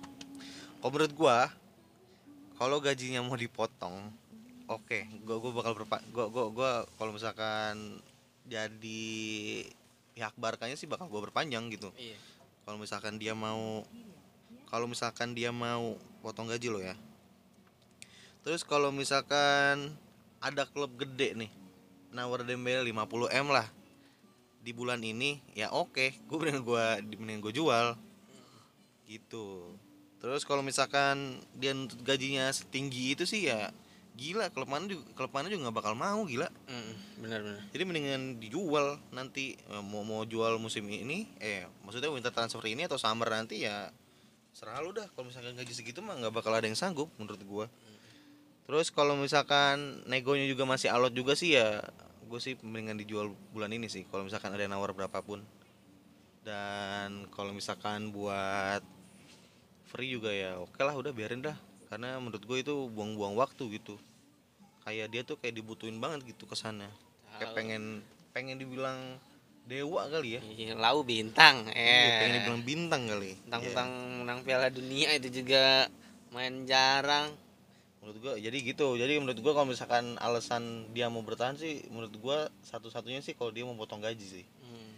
Kalau 0.80 0.92
menurut 0.96 1.14
gua 1.14 1.52
kalau 2.56 2.80
gajinya 2.80 3.20
mau 3.20 3.36
dipotong 3.36 4.23
oke 4.76 5.00
gua 5.24 5.38
gua 5.38 5.52
bakal 5.62 5.74
berpa 5.78 5.98
gua 6.10 6.26
gua 6.30 6.46
gua 6.50 6.72
kalau 6.98 7.12
misalkan 7.14 8.02
jadi 8.50 9.06
pihak 10.14 10.36
Barkanya 10.38 10.76
sih 10.78 10.86
bakal 10.86 11.10
gua 11.10 11.26
berpanjang 11.26 11.70
gitu. 11.74 11.90
Iya. 11.98 12.18
Kalau 12.64 12.78
misalkan 12.80 13.20
dia 13.20 13.34
mau 13.34 13.84
kalau 14.68 14.90
misalkan 14.90 15.38
dia 15.38 15.54
mau 15.54 15.98
potong 16.26 16.50
gaji 16.50 16.68
lo 16.72 16.82
ya. 16.82 16.98
Terus 18.44 18.66
kalau 18.66 18.92
misalkan 18.92 19.96
ada 20.44 20.68
klub 20.68 20.92
gede 21.00 21.38
nih 21.38 21.52
nawar 22.14 22.46
Dembele 22.46 22.86
50 22.86 23.32
m 23.32 23.48
lah 23.50 23.68
di 24.64 24.72
bulan 24.72 25.04
ini 25.04 25.44
ya 25.58 25.74
oke 25.76 26.24
gue 26.24 26.38
mending 26.40 26.64
gue 26.64 26.86
mending 27.20 27.40
gue 27.44 27.54
jual. 27.56 27.96
Gitu. 29.08 29.76
Terus 30.24 30.48
kalau 30.48 30.64
misalkan 30.64 31.44
dia 31.60 31.76
gajinya 32.08 32.48
setinggi 32.48 33.20
itu 33.20 33.28
sih 33.28 33.52
ya 33.52 33.76
gila 34.14 34.46
mana 34.70 34.86
juga 34.86 35.26
mana 35.34 35.50
juga 35.50 35.70
nggak 35.70 35.78
bakal 35.78 35.94
mau 35.98 36.22
gila. 36.30 36.46
Mm, 36.70 36.94
benar-benar 37.18 37.62
jadi 37.74 37.84
mendingan 37.84 38.22
dijual 38.38 39.02
nanti 39.10 39.58
Eh, 39.58 39.84
mau 39.84 40.06
mau 40.06 40.22
jual 40.22 40.62
musim 40.62 40.86
ini 40.86 41.26
eh 41.42 41.66
maksudnya 41.82 42.14
winter 42.14 42.30
transfer 42.30 42.62
ini 42.70 42.86
atau 42.86 43.02
summer 43.02 43.26
nanti 43.34 43.66
ya 43.66 43.90
serah 44.54 44.78
lu 44.86 44.94
dah. 44.94 45.10
Kalau 45.18 45.26
misalkan 45.26 45.58
gaji 45.58 45.74
segitu 45.74 46.06
mah 46.06 46.14
nggak 46.14 46.34
bakal 46.34 46.54
ada 46.54 46.70
yang 46.70 46.78
sanggup 46.78 47.10
menurut 47.18 47.42
gua. 47.42 47.66
Terus 48.70 48.94
kalau 48.94 49.18
misalkan 49.18 50.06
negonya 50.08 50.46
juga 50.46 50.64
masih 50.64 50.94
alot 50.94 51.12
juga 51.12 51.34
sih 51.34 51.58
ya 51.58 51.84
gue 52.24 52.40
sih 52.42 52.58
mendingan 52.64 52.98
dijual 52.98 53.36
bulan 53.54 53.70
ini 53.70 53.92
sih 53.92 54.08
kalau 54.10 54.26
misalkan 54.26 54.54
ada 54.54 54.62
yang 54.62 54.78
nawar 54.78 54.94
berapapun. 54.94 55.42
Dan 56.46 57.28
kalau 57.34 57.52
misalkan 57.52 58.14
buat 58.14 58.84
free 59.90 60.16
juga 60.16 60.32
ya 60.32 60.58
oke 60.62 60.80
lah 60.82 60.96
udah 60.96 61.12
biarin 61.14 61.44
dah 61.44 61.58
karena 61.94 62.18
menurut 62.18 62.42
gue 62.42 62.58
itu 62.58 62.74
buang-buang 62.90 63.38
waktu 63.38 63.78
gitu. 63.78 64.02
Kayak 64.82 65.08
dia 65.14 65.22
tuh 65.22 65.38
kayak 65.38 65.62
dibutuhin 65.62 66.02
banget 66.02 66.26
gitu 66.34 66.50
ke 66.50 66.58
sana 66.58 66.90
kayak 67.38 67.54
pengen 67.54 68.02
pengen 68.34 68.58
dibilang 68.58 68.98
dewa 69.64 70.10
kali 70.10 70.38
ya. 70.38 70.42
Iya, 70.44 70.74
lau 70.76 71.06
bintang 71.06 71.70
Iya, 71.70 71.78
eh. 71.78 72.18
pengen 72.20 72.34
dibilang 72.42 72.64
bintang 72.66 73.02
kali. 73.06 73.32
Tentang 73.46 73.90
menang 74.26 74.40
Piala 74.42 74.74
Dunia 74.74 75.14
itu 75.14 75.30
juga 75.30 75.86
main 76.34 76.66
jarang. 76.66 77.30
Menurut 78.02 78.18
gua 78.20 78.34
jadi 78.42 78.58
gitu. 78.58 78.98
Jadi 78.98 79.22
menurut 79.22 79.38
gua 79.40 79.54
kalau 79.54 79.70
misalkan 79.70 80.18
alasan 80.18 80.90
dia 80.92 81.08
mau 81.14 81.22
bertahan 81.22 81.56
sih 81.56 81.86
menurut 81.94 82.12
gua 82.20 82.50
satu-satunya 82.66 83.22
sih 83.22 83.38
kalau 83.38 83.54
dia 83.54 83.64
mau 83.70 83.78
potong 83.78 84.02
gaji 84.02 84.42
sih. 84.42 84.46
Hmm. 84.66 84.92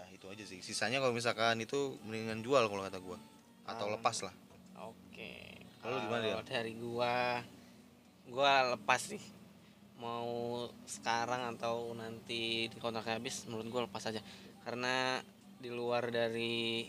nah 0.00 0.08
itu 0.10 0.26
aja 0.32 0.42
sih. 0.48 0.64
Sisanya 0.64 0.98
kalau 0.98 1.12
misalkan 1.12 1.60
itu 1.60 2.00
mendingan 2.08 2.40
jual 2.40 2.64
kalau 2.66 2.82
kata 2.82 2.98
gua. 2.98 3.20
Atau 3.68 3.86
Ah. 3.86 4.00
lepas 4.00 4.24
lah 4.24 4.32
Kalau 5.82 5.96
lu 5.96 6.04
gimana, 6.06 6.24
Kalau 6.38 6.46
dari 6.46 6.72
gua 6.78 7.14
gua 8.28 8.52
lepas 8.76 9.02
sih. 9.02 9.22
Mau 9.98 10.66
sekarang 10.86 11.58
atau 11.58 11.90
nanti 11.98 12.70
di 12.70 12.78
kontraknya 12.78 13.18
habis 13.18 13.46
menurut 13.50 13.66
gua 13.70 13.82
lepas 13.86 14.06
aja. 14.10 14.22
Karena 14.62 15.18
di 15.58 15.70
luar 15.74 16.10
dari 16.10 16.86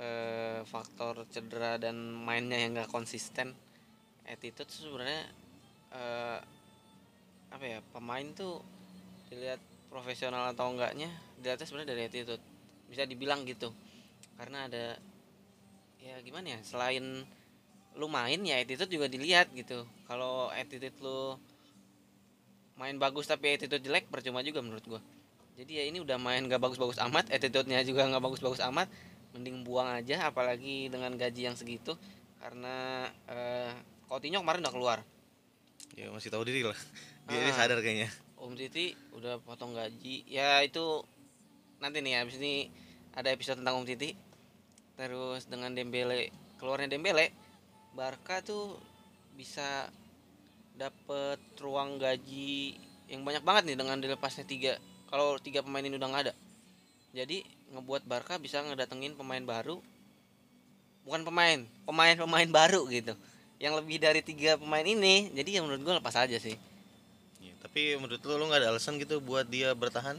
eh, 0.00 0.60
faktor 0.66 1.28
cedera 1.30 1.78
dan 1.78 1.94
mainnya 2.00 2.58
yang 2.58 2.82
gak 2.82 2.90
konsisten, 2.90 3.54
attitude 4.26 4.70
sebenarnya 4.70 5.22
eh, 5.94 6.38
apa 7.50 7.64
ya 7.66 7.78
pemain 7.90 8.26
tuh 8.34 8.62
dilihat 9.30 9.58
profesional 9.90 10.54
atau 10.54 10.70
enggaknya 10.70 11.10
dilihatnya 11.42 11.66
sebenarnya 11.66 11.90
dari 11.94 12.02
attitude 12.06 12.42
bisa 12.86 13.02
dibilang 13.06 13.42
gitu 13.42 13.74
karena 14.38 14.70
ada 14.70 14.98
ya 15.98 16.16
gimana 16.22 16.58
ya 16.58 16.60
selain 16.62 17.26
lu 17.98 18.06
main 18.06 18.38
ya 18.42 18.58
attitude 18.60 18.90
juga 18.90 19.06
dilihat 19.10 19.50
gitu. 19.52 19.82
Kalau 20.06 20.48
attitude 20.50 20.94
lu 21.02 21.34
main 22.78 22.96
bagus 22.96 23.28
tapi 23.28 23.56
attitude 23.56 23.82
jelek 23.82 24.08
percuma 24.08 24.40
juga 24.40 24.62
menurut 24.64 24.84
gua. 24.86 25.00
Jadi 25.60 25.76
ya 25.76 25.84
ini 25.84 26.00
udah 26.00 26.16
main 26.16 26.40
gak 26.48 26.62
bagus-bagus 26.62 26.96
amat 27.04 27.28
attitude-nya 27.28 27.84
juga 27.84 28.08
nggak 28.08 28.22
bagus-bagus 28.24 28.64
amat 28.72 28.88
mending 29.36 29.60
buang 29.62 29.92
aja 29.92 30.32
apalagi 30.32 30.88
dengan 30.88 31.12
gaji 31.14 31.52
yang 31.52 31.56
segitu. 31.58 31.92
Karena 32.40 33.04
eh, 33.28 33.72
Coutinho 34.08 34.40
kemarin 34.40 34.64
udah 34.64 34.72
keluar. 34.74 34.98
Ya 35.94 36.08
masih 36.08 36.32
tahu 36.32 36.42
diri 36.48 36.64
lah. 36.64 36.76
Dia, 37.30 37.46
dia 37.46 37.52
Ah. 37.52 37.58
sadar 37.62 37.78
kayaknya. 37.84 38.08
Om 38.40 38.56
Titi 38.56 38.96
udah 39.14 39.38
potong 39.44 39.76
gaji. 39.76 40.24
Ya 40.26 40.64
itu 40.64 41.04
nanti 41.78 42.00
nih 42.00 42.18
habis 42.18 42.40
ini 42.40 42.72
ada 43.12 43.28
episode 43.30 43.60
tentang 43.60 43.78
Om 43.78 43.86
Titi. 43.86 44.16
Terus 44.96 45.44
dengan 45.46 45.76
Dembele 45.76 46.32
keluarnya 46.56 46.90
Dembele 46.90 47.30
Barca 47.90 48.38
tuh 48.38 48.78
bisa 49.34 49.90
dapet 50.78 51.38
ruang 51.58 51.98
gaji 51.98 52.78
yang 53.10 53.26
banyak 53.26 53.42
banget 53.42 53.62
nih 53.72 53.76
dengan 53.76 53.98
dilepasnya 53.98 54.46
tiga 54.46 54.78
kalau 55.10 55.36
tiga 55.42 55.66
pemain 55.66 55.82
ini 55.82 55.98
udah 55.98 56.08
nggak 56.08 56.24
ada. 56.30 56.34
Jadi 57.10 57.42
ngebuat 57.74 58.06
Barca 58.06 58.38
bisa 58.38 58.62
ngedatengin 58.62 59.18
pemain 59.18 59.42
baru 59.42 59.82
bukan 61.02 61.26
pemain 61.26 61.66
pemain 61.82 62.14
pemain 62.14 62.48
baru 62.48 62.86
gitu. 62.86 63.18
Yang 63.58 63.82
lebih 63.82 63.96
dari 63.98 64.20
tiga 64.22 64.54
pemain 64.54 64.86
ini 64.86 65.34
jadi 65.34 65.58
ya 65.58 65.60
menurut 65.66 65.82
gue 65.82 65.94
lepas 65.98 66.14
aja 66.14 66.38
sih. 66.38 66.54
Ya, 67.42 67.52
tapi 67.58 67.98
menurut 67.98 68.22
lu 68.22 68.38
lu 68.38 68.44
nggak 68.46 68.62
ada 68.62 68.68
alasan 68.70 69.02
gitu 69.02 69.18
buat 69.18 69.50
dia 69.50 69.74
bertahan? 69.74 70.16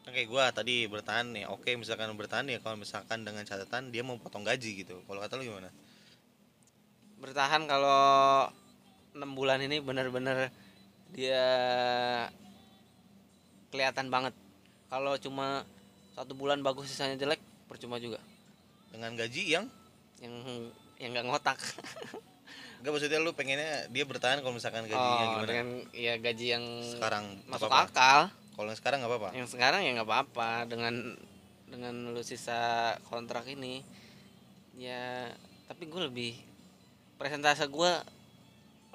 Kan 0.00 0.10
kayak 0.16 0.28
gua 0.32 0.48
tadi 0.48 0.88
bertahan 0.88 1.28
nih 1.36 1.44
oke 1.44 1.68
misalkan 1.76 2.08
bertahan 2.16 2.48
ya 2.48 2.56
kalau 2.64 2.80
misalkan 2.80 3.20
dengan 3.20 3.44
catatan 3.44 3.92
dia 3.92 4.00
mau 4.00 4.16
potong 4.16 4.48
gaji 4.48 4.80
gitu. 4.80 5.04
Kalau 5.04 5.20
kata 5.20 5.36
lu 5.36 5.44
gimana 5.44 5.68
bertahan 7.20 7.68
kalau 7.68 8.48
enam 9.12 9.30
bulan 9.36 9.60
ini 9.60 9.78
bener-bener 9.84 10.48
dia 11.12 11.44
kelihatan 13.70 14.08
banget. 14.08 14.34
Kalau 14.90 15.14
cuma 15.20 15.62
satu 16.16 16.34
bulan 16.34 16.64
bagus 16.64 16.90
sisanya 16.90 17.14
jelek 17.20 17.38
percuma 17.70 18.02
juga. 18.02 18.18
Dengan 18.90 19.14
gaji 19.14 19.42
yang? 19.46 19.66
Yang 20.18 20.34
yang 20.98 21.10
nggak 21.14 21.26
ngotak. 21.30 21.58
Enggak 22.80 22.92
maksudnya 22.96 23.20
lu 23.20 23.36
pengennya 23.36 23.92
dia 23.92 24.04
bertahan 24.08 24.40
kalau 24.40 24.56
misalkan 24.56 24.88
gajinya 24.88 25.04
oh 25.04 25.20
gimana? 25.36 25.46
dengan 25.46 25.68
ya 25.92 26.16
gaji 26.16 26.46
yang 26.48 26.64
sekarang 26.96 27.24
masuk 27.46 27.68
apa-apa. 27.68 27.92
akal. 27.92 28.20
Kalau 28.56 28.68
yang 28.72 28.78
sekarang 28.80 28.98
nggak 29.04 29.12
apa-apa? 29.12 29.30
Yang 29.36 29.48
sekarang 29.52 29.80
ya 29.84 29.90
nggak 30.00 30.08
apa-apa. 30.08 30.50
Dengan 30.66 30.94
dengan 31.70 31.94
lu 32.10 32.22
sisa 32.24 32.96
kontrak 33.06 33.46
ini 33.46 33.84
ya 34.74 35.30
tapi 35.70 35.86
gue 35.86 36.02
lebih 36.10 36.32
presentase 37.20 37.68
gue 37.68 37.92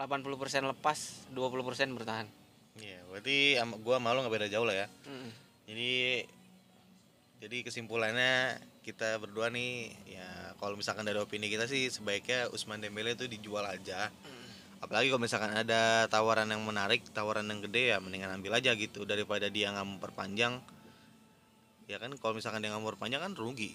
80% 0.02 0.74
lepas 0.74 0.98
20% 1.30 1.94
bertahan 1.94 2.28
Iya, 2.76 3.00
berarti 3.08 3.56
sama 3.56 3.80
gua 3.80 4.04
malu 4.04 4.20
nggak 4.20 4.36
beda 4.36 4.48
jauh 4.52 4.68
lah 4.68 4.76
ya. 4.76 4.88
Mm. 5.08 5.30
Jadi 5.72 5.94
jadi 7.40 7.58
kesimpulannya 7.64 8.60
kita 8.84 9.18
berdua 9.20 9.48
nih 9.52 9.92
ya 10.08 10.56
kalau 10.60 10.76
misalkan 10.76 11.08
dari 11.08 11.20
opini 11.20 11.48
kita 11.48 11.72
sih 11.72 11.88
sebaiknya 11.88 12.52
Usman 12.52 12.84
Dembele 12.84 13.16
itu 13.16 13.32
dijual 13.32 13.64
aja. 13.64 14.12
Mm. 14.12 14.44
Apalagi 14.84 15.08
kalau 15.08 15.24
misalkan 15.24 15.56
ada 15.56 16.06
tawaran 16.12 16.52
yang 16.52 16.62
menarik, 16.68 17.00
tawaran 17.16 17.48
yang 17.48 17.64
gede 17.64 17.96
ya 17.96 17.98
mendingan 18.04 18.36
ambil 18.36 18.60
aja 18.60 18.76
gitu 18.76 19.08
daripada 19.08 19.48
dia 19.48 19.72
nggak 19.72 19.88
memperpanjang. 19.96 20.60
Ya 21.88 21.96
kan 21.96 22.12
kalau 22.20 22.36
misalkan 22.36 22.60
dia 22.60 22.76
nggak 22.76 22.84
mau 22.84 22.92
perpanjang 22.92 23.24
kan 23.24 23.34
rugi. 23.40 23.72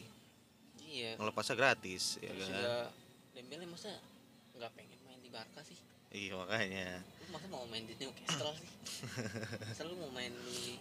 Iya. 0.85 1.17
Ngelepasnya 1.17 1.57
gratis 1.57 2.21
ya 2.21 2.37
kan. 2.37 2.93
Dembele 3.33 3.65
masa 3.65 3.97
nggak 4.61 4.73
pengen 4.77 5.01
main 5.09 5.21
di 5.25 5.31
Barca 5.33 5.61
sih? 5.65 5.79
Iya 6.13 6.37
makanya. 6.37 7.01
Lu 7.01 7.27
masa 7.33 7.47
mau 7.49 7.65
main 7.65 7.85
di 7.89 7.95
Newcastle 7.97 8.53
sih? 8.61 8.71
Masa 9.73 9.83
lu 9.89 9.95
mau 9.97 10.11
main 10.13 10.35
di 10.45 10.77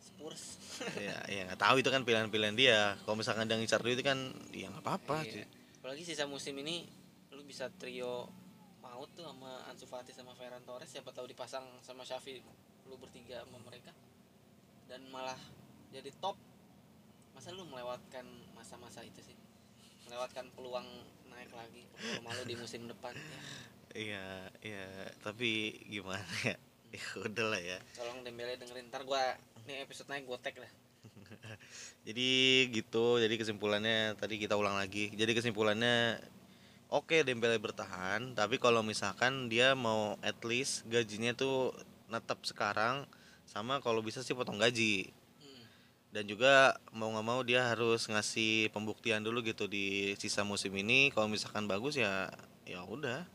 Spurs? 0.00 0.56
ya 0.96 1.20
ya 1.28 1.42
nggak 1.52 1.60
tahu 1.60 1.84
itu 1.84 1.90
kan 1.92 2.00
pilihan-pilihan 2.08 2.56
dia. 2.56 2.96
Kalau 3.04 3.20
misalkan 3.20 3.44
dia 3.44 3.60
ngincar 3.60 3.84
duit 3.84 4.00
kan 4.00 4.32
ya 4.56 4.72
nggak 4.72 4.80
apa-apa. 4.80 5.20
Iya. 5.28 5.44
Apalagi 5.84 6.02
sisa 6.06 6.24
musim 6.24 6.56
ini 6.56 6.88
lu 7.34 7.44
bisa 7.44 7.68
trio 7.76 8.30
maut 8.80 9.10
tuh 9.12 9.26
sama 9.26 9.68
Ansu 9.68 9.84
Fati 9.84 10.14
sama 10.14 10.32
Ferran 10.38 10.64
Torres 10.64 10.88
siapa 10.88 11.12
tahu 11.12 11.28
dipasang 11.28 11.66
sama 11.84 12.06
Xavi 12.06 12.40
lu 12.88 12.94
bertiga 12.96 13.42
sama 13.42 13.58
mereka 13.66 13.90
dan 14.86 15.02
malah 15.10 15.36
jadi 15.90 16.14
top 16.22 16.38
masa 17.34 17.50
lu 17.50 17.66
melewatkan 17.66 18.22
masa-masa 18.54 19.02
itu 19.02 19.18
sih 19.24 19.36
melewatkan 20.08 20.46
peluang 20.54 20.88
naik 21.30 21.50
lagi 21.54 21.82
malu 22.22 22.42
di 22.46 22.54
musim 22.58 22.86
depan 22.88 23.14
ya 23.14 23.40
Iya, 23.94 24.50
iya, 24.58 24.90
tapi 25.22 25.78
gimana 25.86 26.26
ya? 26.42 26.58
Ya 26.90 27.06
udah 27.14 27.46
lah 27.46 27.62
ya. 27.62 27.78
tolong 27.94 28.26
Dembele 28.26 28.58
dengerin 28.58 28.90
ntar 28.90 29.06
gua 29.06 29.38
nih 29.70 29.86
episode 29.86 30.10
naik 30.10 30.26
gua 30.26 30.38
tag 30.42 30.58
lah 30.58 30.70
Jadi 32.06 32.30
gitu, 32.74 33.22
jadi 33.22 33.34
kesimpulannya 33.38 34.18
tadi 34.18 34.36
kita 34.36 34.58
ulang 34.58 34.76
lagi. 34.76 35.14
Jadi 35.14 35.32
kesimpulannya 35.36 36.20
oke 36.92 37.22
Dembele 37.22 37.58
bertahan, 37.62 38.34
tapi 38.36 38.58
kalau 38.58 38.82
misalkan 38.82 39.46
dia 39.46 39.72
mau 39.78 40.18
at 40.20 40.38
least 40.44 40.84
gajinya 40.90 41.32
tuh 41.34 41.72
netap 42.10 42.42
sekarang 42.44 43.08
sama 43.48 43.80
kalau 43.80 44.02
bisa 44.02 44.20
sih 44.20 44.36
potong 44.36 44.58
gaji. 44.60 45.10
Dan 46.14 46.30
juga 46.30 46.78
mau 46.94 47.10
nggak 47.10 47.26
mau 47.26 47.42
dia 47.42 47.74
harus 47.74 48.06
ngasih 48.06 48.70
pembuktian 48.70 49.26
dulu 49.26 49.42
gitu 49.42 49.66
di 49.66 50.14
sisa 50.14 50.46
musim 50.46 50.70
ini. 50.78 51.10
Kalau 51.10 51.26
misalkan 51.26 51.66
bagus 51.66 51.98
ya 51.98 52.30
ya 52.62 52.86
udah 52.86 53.26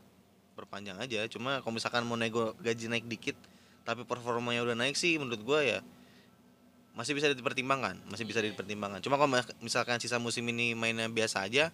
perpanjang 0.56 0.96
aja. 0.96 1.28
Cuma 1.28 1.60
kalau 1.60 1.76
misalkan 1.76 2.08
mau 2.08 2.16
nego 2.16 2.56
gaji 2.64 2.88
naik 2.88 3.04
dikit 3.04 3.36
tapi 3.84 4.08
performanya 4.08 4.64
udah 4.64 4.76
naik 4.80 4.96
sih 4.96 5.20
menurut 5.20 5.44
gua 5.44 5.60
ya 5.60 5.80
masih 6.96 7.14
bisa 7.16 7.30
dipertimbangkan, 7.30 8.00
masih 8.08 8.24
bisa 8.26 8.42
dipertimbangkan. 8.42 9.00
Cuma 9.04 9.20
kalau 9.20 9.30
misalkan 9.62 10.02
sisa 10.02 10.18
musim 10.18 10.42
ini 10.50 10.74
mainnya 10.74 11.06
biasa 11.06 11.46
aja, 11.46 11.70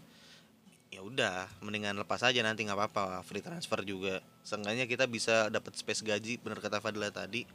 ya 0.93 1.01
udah, 1.03 1.49
mendingan 1.65 1.97
lepas 1.97 2.21
aja 2.23 2.45
nanti 2.45 2.63
nggak 2.63 2.77
apa-apa, 2.77 3.25
free 3.25 3.43
transfer 3.43 3.81
juga. 3.83 4.21
Seenggaknya 4.45 4.85
kita 4.85 5.09
bisa 5.09 5.49
dapat 5.49 5.75
space 5.75 6.05
gaji, 6.05 6.39
bener 6.39 6.61
kata 6.61 6.85
Fadila 6.85 7.09
tadi. 7.11 7.49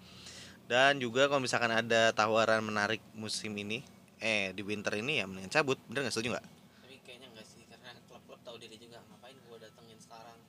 Dan 0.72 1.04
juga 1.04 1.28
kalau 1.28 1.44
misalkan 1.44 1.68
ada 1.68 2.16
tawaran 2.16 2.64
menarik 2.64 3.04
musim 3.12 3.52
ini, 3.60 3.84
eh 4.24 4.56
di 4.56 4.64
winter 4.64 4.96
ini 4.96 5.20
ya 5.20 5.28
mendingan 5.28 5.52
cabut, 5.52 5.76
bener 5.92 6.08
nggak 6.08 6.16
setuju 6.16 6.40
nggak? 6.40 6.48
tapi 6.80 6.96
kayaknya 7.04 7.28
enggak 7.28 7.44
sih 7.44 7.68
karena 7.68 7.92
klub-klub 8.08 8.40
tahu 8.40 8.56
diri 8.56 8.80
juga 8.80 9.04
ngapain 9.12 9.36
gua 9.52 9.60
datengin 9.60 10.00
sekarang 10.00 10.40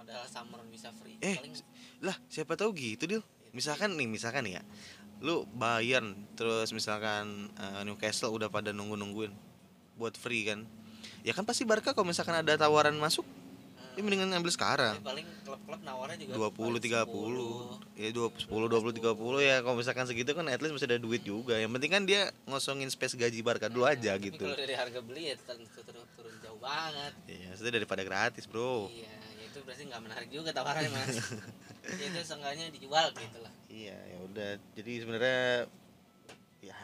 padahal 0.00 0.24
summer 0.32 0.64
bisa 0.72 0.88
free 0.96 1.20
Eh, 1.20 1.36
paling 1.36 1.60
Lah, 2.00 2.16
siapa 2.32 2.56
tahu 2.56 2.72
gitu 2.72 3.04
deal. 3.04 3.20
Misalkan 3.52 3.92
nih, 4.00 4.08
misalkan 4.08 4.48
ya, 4.48 4.64
lu 5.20 5.44
Bayern 5.52 6.16
terus 6.40 6.72
misalkan 6.72 7.52
eh, 7.60 7.84
Newcastle 7.84 8.32
udah 8.32 8.48
pada 8.48 8.72
nunggu-nungguin 8.72 9.32
buat 10.00 10.16
free 10.16 10.48
kan. 10.48 10.64
Ya 11.20 11.36
kan 11.36 11.44
pasti 11.44 11.68
Barca 11.68 11.92
kalau 11.92 12.08
misalkan 12.08 12.40
ada 12.40 12.56
tawaran 12.56 12.96
masuk, 12.96 13.28
dia 13.94 14.02
mendingan 14.02 14.28
ngambil 14.34 14.50
sekarang. 14.50 14.94
tapi 14.98 15.06
paling 15.06 15.26
klub-klub 15.46 15.80
nawarnya 15.86 16.16
juga 16.18 16.34
20 16.34 16.58
paling 16.58 16.82
30. 16.82 17.94
Ya 17.94 18.08
20 18.10 18.50
10 18.50 18.50
20 18.50 18.98
30 18.98 19.48
ya 19.48 19.56
kalau 19.62 19.76
misalkan 19.78 20.04
segitu 20.10 20.30
kan 20.34 20.46
at 20.50 20.58
least 20.58 20.74
masih 20.74 20.90
ada 20.90 20.98
duit 20.98 21.22
juga. 21.22 21.54
Yang 21.54 21.72
penting 21.78 21.90
kan 21.94 22.02
dia 22.02 22.22
ngosongin 22.50 22.90
space 22.90 23.14
gaji 23.14 23.38
Barca 23.46 23.70
dulu 23.70 23.86
aja 23.86 24.18
Tapi 24.18 24.34
gitu. 24.34 24.42
kalau 24.42 24.58
dari 24.58 24.74
harga 24.74 24.98
beli 24.98 25.30
ya 25.30 25.34
turun, 25.46 25.62
turun, 25.70 26.06
turun 26.18 26.34
jauh 26.42 26.58
banget. 26.58 27.12
Iya, 27.30 27.46
maksudnya 27.54 27.72
daripada 27.78 28.02
gratis, 28.02 28.44
Bro. 28.50 28.90
Iya, 28.90 29.14
ya 29.14 29.42
itu 29.46 29.58
berarti 29.62 29.82
nggak 29.86 30.02
menarik 30.02 30.28
juga 30.34 30.50
tawarannya 30.50 30.90
mas. 30.90 31.16
ya 32.02 32.04
itu 32.10 32.20
seenggaknya 32.26 32.64
dijual 32.74 33.06
gitu 33.14 33.38
lah. 33.38 33.52
Iya, 33.70 33.94
ya 33.94 34.18
udah. 34.26 34.50
Jadi 34.74 34.92
sebenarnya 35.06 35.70
ya 36.66 36.78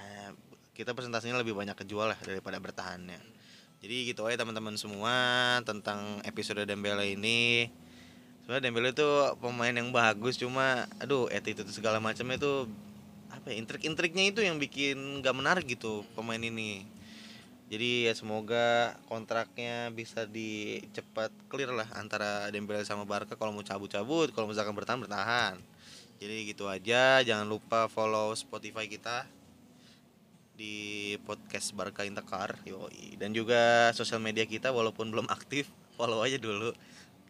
kita 0.79 0.95
presentasinya 0.95 1.43
lebih 1.43 1.59
banyak 1.59 1.75
kejual 1.75 2.15
lah 2.15 2.19
daripada 2.23 2.63
bertahannya. 2.63 3.40
Jadi 3.81 4.13
gitu 4.13 4.29
aja 4.29 4.45
teman-teman 4.45 4.77
semua 4.77 5.17
tentang 5.65 6.21
episode 6.29 6.69
Dembele 6.69 7.17
ini. 7.17 7.73
Sebenarnya 8.45 8.69
Dembele 8.69 8.93
itu 8.93 9.09
pemain 9.41 9.73
yang 9.73 9.89
bagus 9.89 10.37
cuma 10.37 10.85
aduh 11.01 11.33
attitude 11.33 11.73
segala 11.73 11.97
macamnya 11.97 12.37
itu 12.37 12.69
apa 13.33 13.49
ya 13.49 13.57
intrik-intriknya 13.57 14.37
itu 14.37 14.45
yang 14.45 14.61
bikin 14.61 15.25
gak 15.25 15.33
menarik 15.33 15.65
gitu 15.65 16.05
pemain 16.13 16.37
ini. 16.37 16.85
Jadi 17.73 18.05
ya 18.05 18.13
semoga 18.13 19.01
kontraknya 19.09 19.89
bisa 19.97 20.29
dicepat 20.29 21.33
clear 21.49 21.73
lah 21.73 21.89
antara 21.97 22.53
Dembele 22.53 22.85
sama 22.85 23.09
Barca 23.09 23.33
kalau 23.33 23.57
mau 23.57 23.65
cabut-cabut, 23.65 24.29
kalau 24.37 24.53
misalkan 24.53 24.77
bertahan 24.77 25.01
bertahan. 25.01 25.57
Jadi 26.21 26.53
gitu 26.53 26.69
aja, 26.69 27.25
jangan 27.25 27.49
lupa 27.49 27.89
follow 27.89 28.37
Spotify 28.37 28.85
kita 28.85 29.40
di 30.61 31.17
podcast 31.25 31.73
Barca 31.73 32.05
Intekar, 32.05 32.61
yoi. 32.69 33.17
Dan 33.17 33.33
juga 33.33 33.89
sosial 33.97 34.21
media 34.21 34.45
kita 34.45 34.69
walaupun 34.69 35.09
belum 35.09 35.25
aktif, 35.33 35.73
follow 35.97 36.21
aja 36.21 36.37
dulu. 36.37 36.77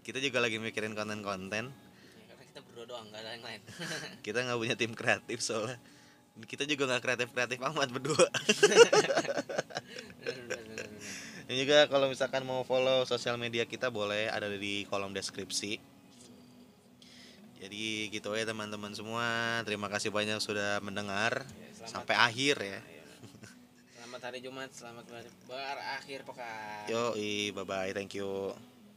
Kita 0.03 0.19
juga 0.19 0.43
lagi 0.43 0.59
mikirin 0.59 0.99
konten-konten. 0.99 1.71
Ya, 1.71 2.25
karena 2.27 2.45
kita 2.51 2.61
berdua 2.67 2.91
doang 2.91 3.07
nggak 3.07 3.23
ada 3.23 3.31
yang 3.39 3.45
lain. 3.47 3.61
Kita 4.27 4.43
nggak 4.43 4.59
punya 4.59 4.75
tim 4.75 4.93
kreatif 4.99 5.39
soalnya. 5.39 5.79
Kita 6.43 6.67
juga 6.67 6.91
nggak 6.91 7.03
kreatif-kreatif 7.07 7.59
amat 7.63 7.89
berdua. 7.95 8.27
Dan 11.47 11.55
juga 11.55 11.87
kalau 11.87 12.11
misalkan 12.11 12.43
mau 12.47 12.63
follow 12.67 13.03
sosial 13.07 13.35
media 13.35 13.67
kita 13.67 13.91
boleh 13.91 14.31
ada 14.31 14.47
di 14.51 14.87
kolom 14.87 15.11
deskripsi. 15.11 15.83
Jadi 17.61 18.09
gitu 18.09 18.33
ya 18.35 18.47
teman-teman 18.47 18.95
semua. 18.95 19.59
Terima 19.67 19.91
kasih 19.91 20.15
banyak 20.15 20.39
sudah 20.39 20.79
mendengar 20.81 21.43
Ya, 21.45 21.87
sampai 21.91 22.15
akhir 22.15 22.57
ya. 22.63 22.79
Ayo. 22.79 23.00
Selamat 24.21 24.37
hari 24.37 24.45
Jumat, 24.45 24.69
selamat 24.77 25.05
berakhir 25.49 26.21
pekan. 26.29 26.93
Yo, 26.93 27.17
bye 27.57 27.65
bye, 27.65 27.89
thank 27.97 28.13
you. 28.13 28.53